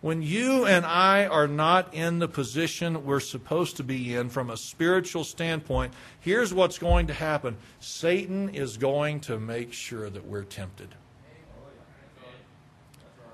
When 0.01 0.23
you 0.23 0.65
and 0.65 0.83
I 0.83 1.27
are 1.27 1.47
not 1.47 1.93
in 1.93 2.17
the 2.17 2.27
position 2.27 3.05
we're 3.05 3.19
supposed 3.19 3.77
to 3.77 3.83
be 3.83 4.15
in 4.15 4.29
from 4.29 4.49
a 4.49 4.57
spiritual 4.57 5.23
standpoint, 5.23 5.93
here's 6.19 6.53
what's 6.53 6.79
going 6.79 7.07
to 7.07 7.13
happen 7.13 7.57
Satan 7.79 8.49
is 8.49 8.77
going 8.77 9.19
to 9.21 9.39
make 9.39 9.73
sure 9.73 10.09
that 10.09 10.25
we're 10.25 10.43
tempted. 10.43 10.95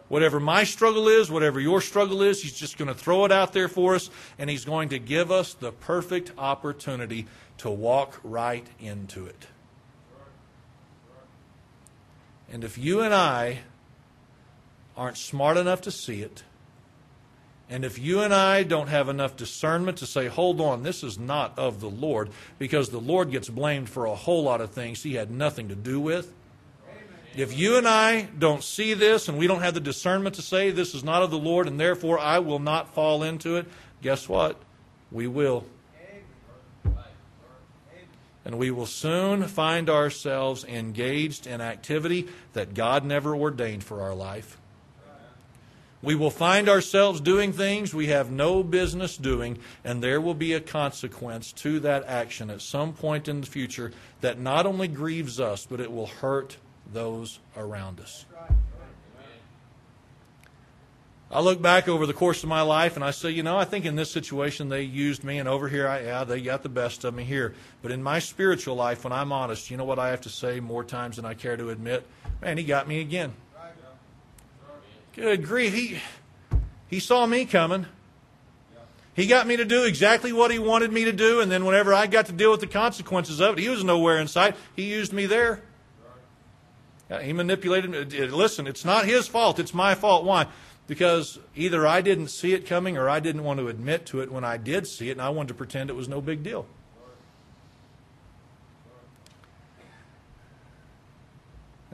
Whatever 0.10 0.40
my 0.40 0.64
struggle 0.64 1.10
is, 1.10 1.30
whatever 1.30 1.60
your 1.60 1.82
struggle 1.82 2.22
is, 2.22 2.42
he's 2.42 2.54
just 2.54 2.78
going 2.78 2.88
to 2.88 2.94
throw 2.94 3.26
it 3.26 3.32
out 3.32 3.52
there 3.52 3.68
for 3.68 3.96
us, 3.96 4.10
and 4.38 4.50
he's 4.50 4.64
going 4.64 4.90
to 4.90 5.00
give 5.00 5.32
us 5.32 5.54
the 5.54 5.72
perfect 5.72 6.32
opportunity 6.38 7.28
to 7.58 7.70
walk 7.70 8.20
right 8.24 8.66
into 8.80 9.26
it. 9.26 9.48
And 12.50 12.64
if 12.64 12.78
you 12.78 13.02
and 13.02 13.14
I 13.14 13.60
aren't 14.96 15.18
smart 15.18 15.58
enough 15.58 15.82
to 15.82 15.92
see 15.92 16.22
it, 16.22 16.44
and 17.70 17.84
if 17.84 18.00
you 18.00 18.22
and 18.22 18.34
I 18.34 18.64
don't 18.64 18.88
have 18.88 19.10
enough 19.10 19.36
discernment 19.36 19.98
to 19.98 20.06
say, 20.06 20.28
hold 20.28 20.62
on, 20.62 20.84
this 20.84 21.04
is 21.04 21.20
not 21.20 21.60
of 21.60 21.82
the 21.82 21.90
Lord, 21.90 22.30
because 22.58 22.90
the 22.90 23.00
Lord 23.00 23.30
gets 23.30 23.50
blamed 23.50 23.90
for 23.90 24.06
a 24.06 24.16
whole 24.16 24.44
lot 24.44 24.62
of 24.62 24.72
things 24.72 25.04
he 25.04 25.16
had 25.16 25.30
nothing 25.30 25.68
to 25.70 25.76
do 25.76 26.00
with. 26.00 26.34
If 27.36 27.56
you 27.56 27.78
and 27.78 27.88
I 27.88 28.24
don't 28.24 28.64
see 28.64 28.96
this 28.96 29.28
and 29.28 29.38
we 29.38 29.46
don't 29.46 29.62
have 29.62 29.76
the 29.76 29.80
discernment 29.80 30.36
to 30.36 30.42
say 30.42 30.72
this 30.72 30.96
is 30.96 31.04
not 31.04 31.22
of 31.22 31.30
the 31.30 31.38
Lord 31.38 31.68
and 31.68 31.80
therefore 31.80 32.18
I 32.18 32.40
will 32.40 32.58
not 32.58 32.96
fall 32.96 33.22
into 33.22 33.58
it, 33.58 33.68
guess 34.02 34.28
what? 34.28 34.58
We 35.12 35.28
will. 35.28 35.66
And 38.44 38.58
we 38.58 38.72
will 38.72 38.86
soon 38.86 39.44
find 39.44 39.90
ourselves 39.90 40.64
engaged 40.64 41.46
in 41.46 41.60
activity 41.60 42.28
that 42.54 42.74
God 42.74 43.04
never 43.04 43.36
ordained 43.36 43.84
for 43.84 44.02
our 44.02 44.16
life. 44.16 44.58
We 46.02 46.14
will 46.14 46.30
find 46.30 46.70
ourselves 46.70 47.22
doing 47.22 47.52
things 47.54 47.94
we 47.94 48.08
have 48.08 48.30
no 48.30 48.62
business 48.62 49.18
doing, 49.18 49.58
and 49.84 50.04
there 50.04 50.22
will 50.22 50.36
be 50.36 50.54
a 50.54 50.62
consequence 50.62 51.52
to 51.54 51.80
that 51.80 52.06
action 52.06 52.52
at 52.52 52.62
some 52.62 52.94
point 52.94 53.28
in 53.28 53.42
the 53.42 53.48
future 53.48 53.92
that 54.22 54.40
not 54.40 54.66
only 54.66 54.88
grieves 54.88 55.40
us, 55.40 55.66
but 55.66 55.80
it 55.80 55.92
will 55.92 56.06
hurt 56.08 56.58
those 56.94 57.40
around 57.56 58.00
us. 58.00 58.26
I 61.30 61.42
look 61.42 61.62
back 61.62 61.90
over 61.90 62.06
the 62.06 62.14
course 62.14 62.44
of 62.44 62.48
my 62.48 62.62
life 62.62 62.96
and 62.96 63.04
I 63.04 63.12
say, 63.12 63.32
you 63.32 63.44
know, 63.44 63.58
I 63.58 63.66
think 63.66 63.84
in 63.84 63.98
this 63.98 64.10
situation 64.10 64.70
they 64.70 64.84
used 64.84 65.26
me, 65.26 65.40
and 65.40 65.50
over 65.50 65.68
here, 65.68 65.86
I, 65.86 66.04
yeah, 66.04 66.24
they 66.24 66.42
got 66.42 66.64
the 66.64 66.70
best 66.70 67.04
of 67.04 67.14
me 67.14 67.26
here. 67.26 67.54
But 67.82 67.92
in 67.92 68.02
my 68.02 68.20
spiritual 68.20 68.76
life, 68.76 69.04
when 69.04 69.12
I'm 69.12 69.34
honest, 69.34 69.70
you 69.70 69.76
know 69.76 69.84
what 69.84 70.00
I 70.00 70.10
have 70.10 70.22
to 70.22 70.30
say 70.30 70.62
more 70.62 70.86
times 70.86 71.18
than 71.18 71.26
I 71.26 71.34
care 71.34 71.58
to 71.58 71.70
admit? 71.70 72.08
Man, 72.42 72.58
he 72.58 72.64
got 72.64 72.88
me 72.88 73.02
again. 73.02 73.34
Good 75.18 75.46
grief. 75.46 75.74
He, 75.74 76.00
he 76.88 77.00
saw 77.00 77.26
me 77.26 77.46
coming. 77.46 77.88
He 79.16 79.26
got 79.26 79.48
me 79.48 79.58
to 79.58 79.66
do 79.66 79.84
exactly 79.84 80.32
what 80.32 80.52
he 80.52 80.60
wanted 80.60 80.94
me 80.94 81.06
to 81.06 81.12
do, 81.12 81.42
and 81.42 81.52
then 81.52 81.66
whenever 81.66 81.92
I 81.92 82.06
got 82.06 82.28
to 82.28 82.32
deal 82.32 82.52
with 82.52 82.60
the 82.60 82.68
consequences 82.68 83.42
of 83.42 83.58
it, 83.58 83.62
he 83.62 83.68
was 83.68 83.84
nowhere 83.84 84.20
in 84.20 84.28
sight. 84.28 84.56
He 84.76 84.84
used 84.84 85.12
me 85.12 85.26
there. 85.26 85.64
Uh, 87.10 87.18
he 87.18 87.34
manipulated 87.34 87.90
me. 87.90 87.98
Uh, 87.98 88.28
listen, 88.28 88.68
it's 88.68 88.86
not 88.86 89.06
his 89.06 89.28
fault, 89.28 89.58
it's 89.58 89.74
my 89.74 89.96
fault. 89.96 90.24
Why? 90.24 90.46
Because 90.86 91.40
either 91.56 91.88
I 91.88 92.02
didn't 92.02 92.28
see 92.28 92.54
it 92.54 92.68
coming 92.68 92.96
or 92.96 93.10
I 93.10 93.20
didn't 93.20 93.44
want 93.44 93.60
to 93.60 93.70
admit 93.70 94.06
to 94.08 94.22
it 94.22 94.32
when 94.32 94.44
I 94.44 94.58
did 94.58 94.86
see 94.86 95.10
it, 95.10 95.14
and 95.14 95.22
I 95.22 95.30
wanted 95.30 95.48
to 95.48 95.54
pretend 95.56 95.90
it 95.90 95.96
was 95.96 96.08
no 96.08 96.22
big 96.22 96.44
deal. 96.44 96.68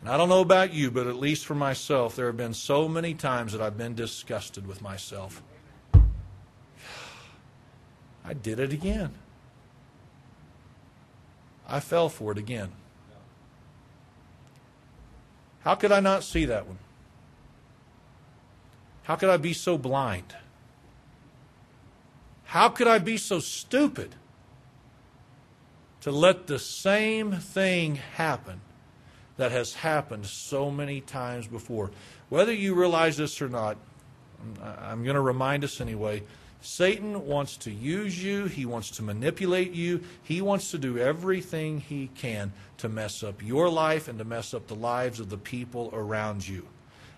And 0.03 0.11
I 0.11 0.17
don't 0.17 0.27
know 0.27 0.41
about 0.41 0.73
you, 0.73 0.91
but 0.91 1.07
at 1.07 1.15
least 1.15 1.45
for 1.45 1.55
myself, 1.55 2.17
there 2.17 2.25
have 2.25 2.35
been 2.35 2.53
so 2.53 2.89
many 2.89 3.13
times 3.13 3.53
that 3.53 3.61
I've 3.61 3.77
been 3.77 3.95
disgusted 3.95 4.67
with 4.67 4.81
myself. 4.81 5.41
I 8.25 8.33
did 8.33 8.59
it 8.59 8.73
again. 8.73 9.13
I 11.65 11.79
fell 11.79 12.09
for 12.09 12.33
it 12.33 12.37
again. 12.37 12.73
How 15.61 15.75
could 15.75 15.93
I 15.93 16.01
not 16.01 16.25
see 16.25 16.43
that 16.43 16.67
one? 16.67 16.79
How 19.03 19.15
could 19.15 19.29
I 19.29 19.37
be 19.37 19.53
so 19.53 19.77
blind? 19.77 20.35
How 22.43 22.67
could 22.67 22.89
I 22.89 22.99
be 22.99 23.15
so 23.15 23.39
stupid 23.39 24.15
to 26.01 26.11
let 26.11 26.47
the 26.47 26.59
same 26.59 27.31
thing 27.31 27.95
happen 27.95 28.59
that 29.38 29.51
has 29.51 29.73
happened 29.73 30.25
so 30.25 30.69
many 30.69 31.01
times 31.01 31.47
before. 31.47 31.91
Whether 32.29 32.53
you 32.53 32.75
realize 32.75 33.17
this 33.17 33.41
or 33.41 33.49
not, 33.49 33.77
I'm 34.61 35.03
going 35.03 35.15
to 35.15 35.21
remind 35.21 35.63
us 35.63 35.81
anyway. 35.81 36.23
Satan 36.61 37.27
wants 37.27 37.57
to 37.57 37.71
use 37.71 38.23
you. 38.23 38.45
He 38.45 38.65
wants 38.65 38.91
to 38.91 39.03
manipulate 39.03 39.73
you. 39.73 40.01
He 40.23 40.41
wants 40.41 40.71
to 40.71 40.77
do 40.77 40.97
everything 40.97 41.81
he 41.81 42.09
can 42.15 42.53
to 42.77 42.88
mess 42.88 43.21
up 43.21 43.43
your 43.43 43.69
life 43.69 44.07
and 44.07 44.17
to 44.19 44.25
mess 44.25 44.53
up 44.53 44.67
the 44.67 44.75
lives 44.75 45.19
of 45.19 45.29
the 45.29 45.38
people 45.38 45.89
around 45.93 46.47
you. 46.47 46.65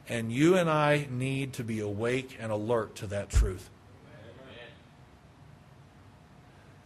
And 0.10 0.32
you 0.32 0.56
and 0.58 0.70
I 0.70 1.08
need 1.12 1.54
to 1.54 1.64
be 1.64 1.80
awake 1.80 2.38
and 2.40 2.52
alert 2.52 2.96
to 2.98 3.08
that 3.08 3.30
truth. 3.30 3.70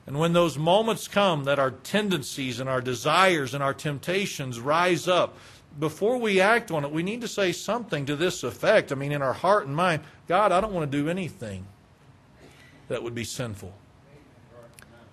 And 0.10 0.18
when 0.18 0.34
those 0.34 0.58
moments 0.58 1.08
come 1.08 1.44
that 1.44 1.60
our 1.60 1.70
tendencies 1.70 2.60
and 2.60 2.68
our 2.68 2.82
desires 2.82 3.54
and 3.54 3.62
our 3.62 3.76
temptations 3.76 4.60
rise 4.60 5.08
up, 5.08 5.38
before 5.80 6.18
we 6.18 6.42
act 6.42 6.72
on 6.72 6.84
it, 6.84 6.90
we 6.90 7.04
need 7.04 7.22
to 7.22 7.28
say 7.28 7.52
something 7.52 8.08
to 8.08 8.16
this 8.16 8.42
effect. 8.42 8.92
I 8.92 8.96
mean, 8.96 9.12
in 9.12 9.22
our 9.22 9.34
heart 9.34 9.68
and 9.68 9.76
mind, 9.76 10.02
God, 10.28 10.52
I 10.52 10.62
don't 10.62 10.74
want 10.74 10.92
to 10.92 10.98
do 10.98 11.10
anything 11.10 11.68
that 12.88 13.04
would 13.04 13.14
be 13.14 13.24
sinful. 13.24 13.72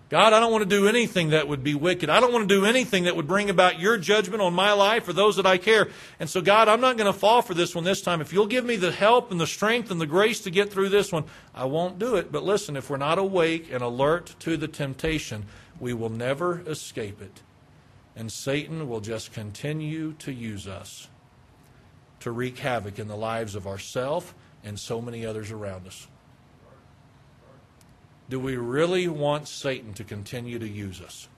God, 0.09 0.33
I 0.33 0.39
don't 0.39 0.53
want 0.53 0.63
to 0.63 0.69
do 0.69 0.87
anything 0.87 1.31
that 1.31 1.49
would 1.49 1.65
be 1.65 1.75
wicked. 1.75 2.09
I 2.09 2.21
don't 2.21 2.33
want 2.33 2.49
to 2.49 2.55
do 2.55 2.65
anything 2.65 3.05
that 3.05 3.17
would 3.17 3.27
bring 3.27 3.51
about 3.51 3.81
your 3.81 3.99
judgment 3.99 4.41
on 4.41 4.55
my 4.55 4.73
life 4.73 5.09
or 5.09 5.13
those 5.13 5.35
that 5.35 5.47
I 5.47 5.59
care. 5.59 5.89
And 6.21 6.31
so, 6.31 6.41
God, 6.41 6.69
I'm 6.69 6.81
not 6.81 6.97
going 6.97 7.13
to 7.13 7.19
fall 7.19 7.43
for 7.43 7.55
this 7.55 7.75
one 7.75 7.83
this 7.83 8.03
time. 8.03 8.21
If 8.21 8.33
you'll 8.33 8.47
give 8.47 8.65
me 8.65 8.77
the 8.77 8.93
help 8.93 9.33
and 9.33 9.41
the 9.41 9.49
strength 9.49 9.91
and 9.91 10.01
the 10.01 10.07
grace 10.07 10.41
to 10.43 10.51
get 10.51 10.73
through 10.73 10.91
this 10.91 11.11
one, 11.11 11.25
I 11.53 11.65
won't 11.65 11.99
do 11.99 12.15
it. 12.15 12.31
But 12.31 12.45
listen, 12.45 12.77
if 12.77 12.89
we're 12.89 12.99
not 12.99 13.19
awake 13.19 13.69
and 13.73 13.83
alert 13.83 14.37
to 14.41 14.57
the 14.57 14.69
temptation, 14.69 15.47
we 15.81 15.93
will 15.93 16.11
never 16.11 16.61
escape 16.69 17.21
it. 17.21 17.43
And 18.15 18.31
Satan 18.31 18.89
will 18.89 19.01
just 19.01 19.33
continue 19.33 20.13
to 20.21 20.33
use 20.33 20.69
us 20.69 21.09
to 22.21 22.31
wreak 22.31 22.59
havoc 22.59 23.01
in 23.01 23.09
the 23.09 23.17
lives 23.17 23.57
of 23.57 23.67
ourselves 23.67 24.33
and 24.63 24.79
so 24.79 25.01
many 25.01 25.27
others 25.27 25.51
around 25.51 25.87
us. 25.87 26.07
Do 28.29 28.41
we 28.41 28.57
really 28.57 29.09
want 29.09 29.47
Satan 29.47 29.95
to 29.95 30.05
continue 30.05 30.59
to 30.59 30.69
use 30.69 31.01
us? 31.01 31.29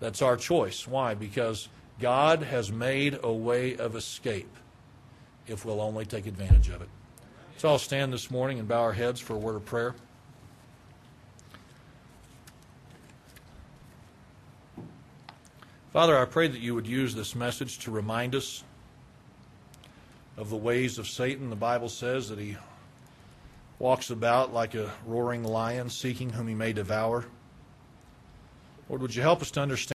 That's 0.00 0.20
our 0.20 0.36
choice. 0.36 0.86
Why? 0.86 1.14
Because 1.14 1.68
God 2.00 2.42
has 2.42 2.72
made 2.72 3.20
a 3.22 3.32
way 3.32 3.76
of 3.76 3.94
escape 3.94 4.50
if 5.46 5.64
we'll 5.64 5.80
only 5.80 6.04
take 6.04 6.26
advantage 6.26 6.68
of 6.68 6.82
it. 6.82 6.88
So 7.56 7.68
I'll 7.68 7.78
stand 7.78 8.12
this 8.12 8.30
morning 8.30 8.58
and 8.58 8.66
bow 8.66 8.80
our 8.80 8.92
heads 8.92 9.20
for 9.20 9.34
a 9.34 9.38
word 9.38 9.54
of 9.54 9.64
prayer. 9.64 9.94
Father, 15.92 16.18
I 16.18 16.24
pray 16.24 16.48
that 16.48 16.60
you 16.60 16.74
would 16.74 16.88
use 16.88 17.14
this 17.14 17.36
message 17.36 17.78
to 17.80 17.92
remind 17.92 18.34
us 18.34 18.64
of 20.36 20.50
the 20.50 20.56
ways 20.56 20.98
of 20.98 21.06
Satan. 21.06 21.50
The 21.50 21.56
Bible 21.56 21.88
says 21.88 22.28
that 22.30 22.40
he 22.40 22.56
walks 23.78 24.10
about 24.10 24.52
like 24.52 24.74
a 24.74 24.92
roaring 25.06 25.44
lion, 25.44 25.90
seeking 25.90 26.30
whom 26.30 26.48
he 26.48 26.54
may 26.54 26.72
devour. 26.72 27.26
Lord, 28.88 29.02
would 29.02 29.14
you 29.14 29.22
help 29.22 29.40
us 29.42 29.50
to 29.52 29.60
understand? 29.60 29.82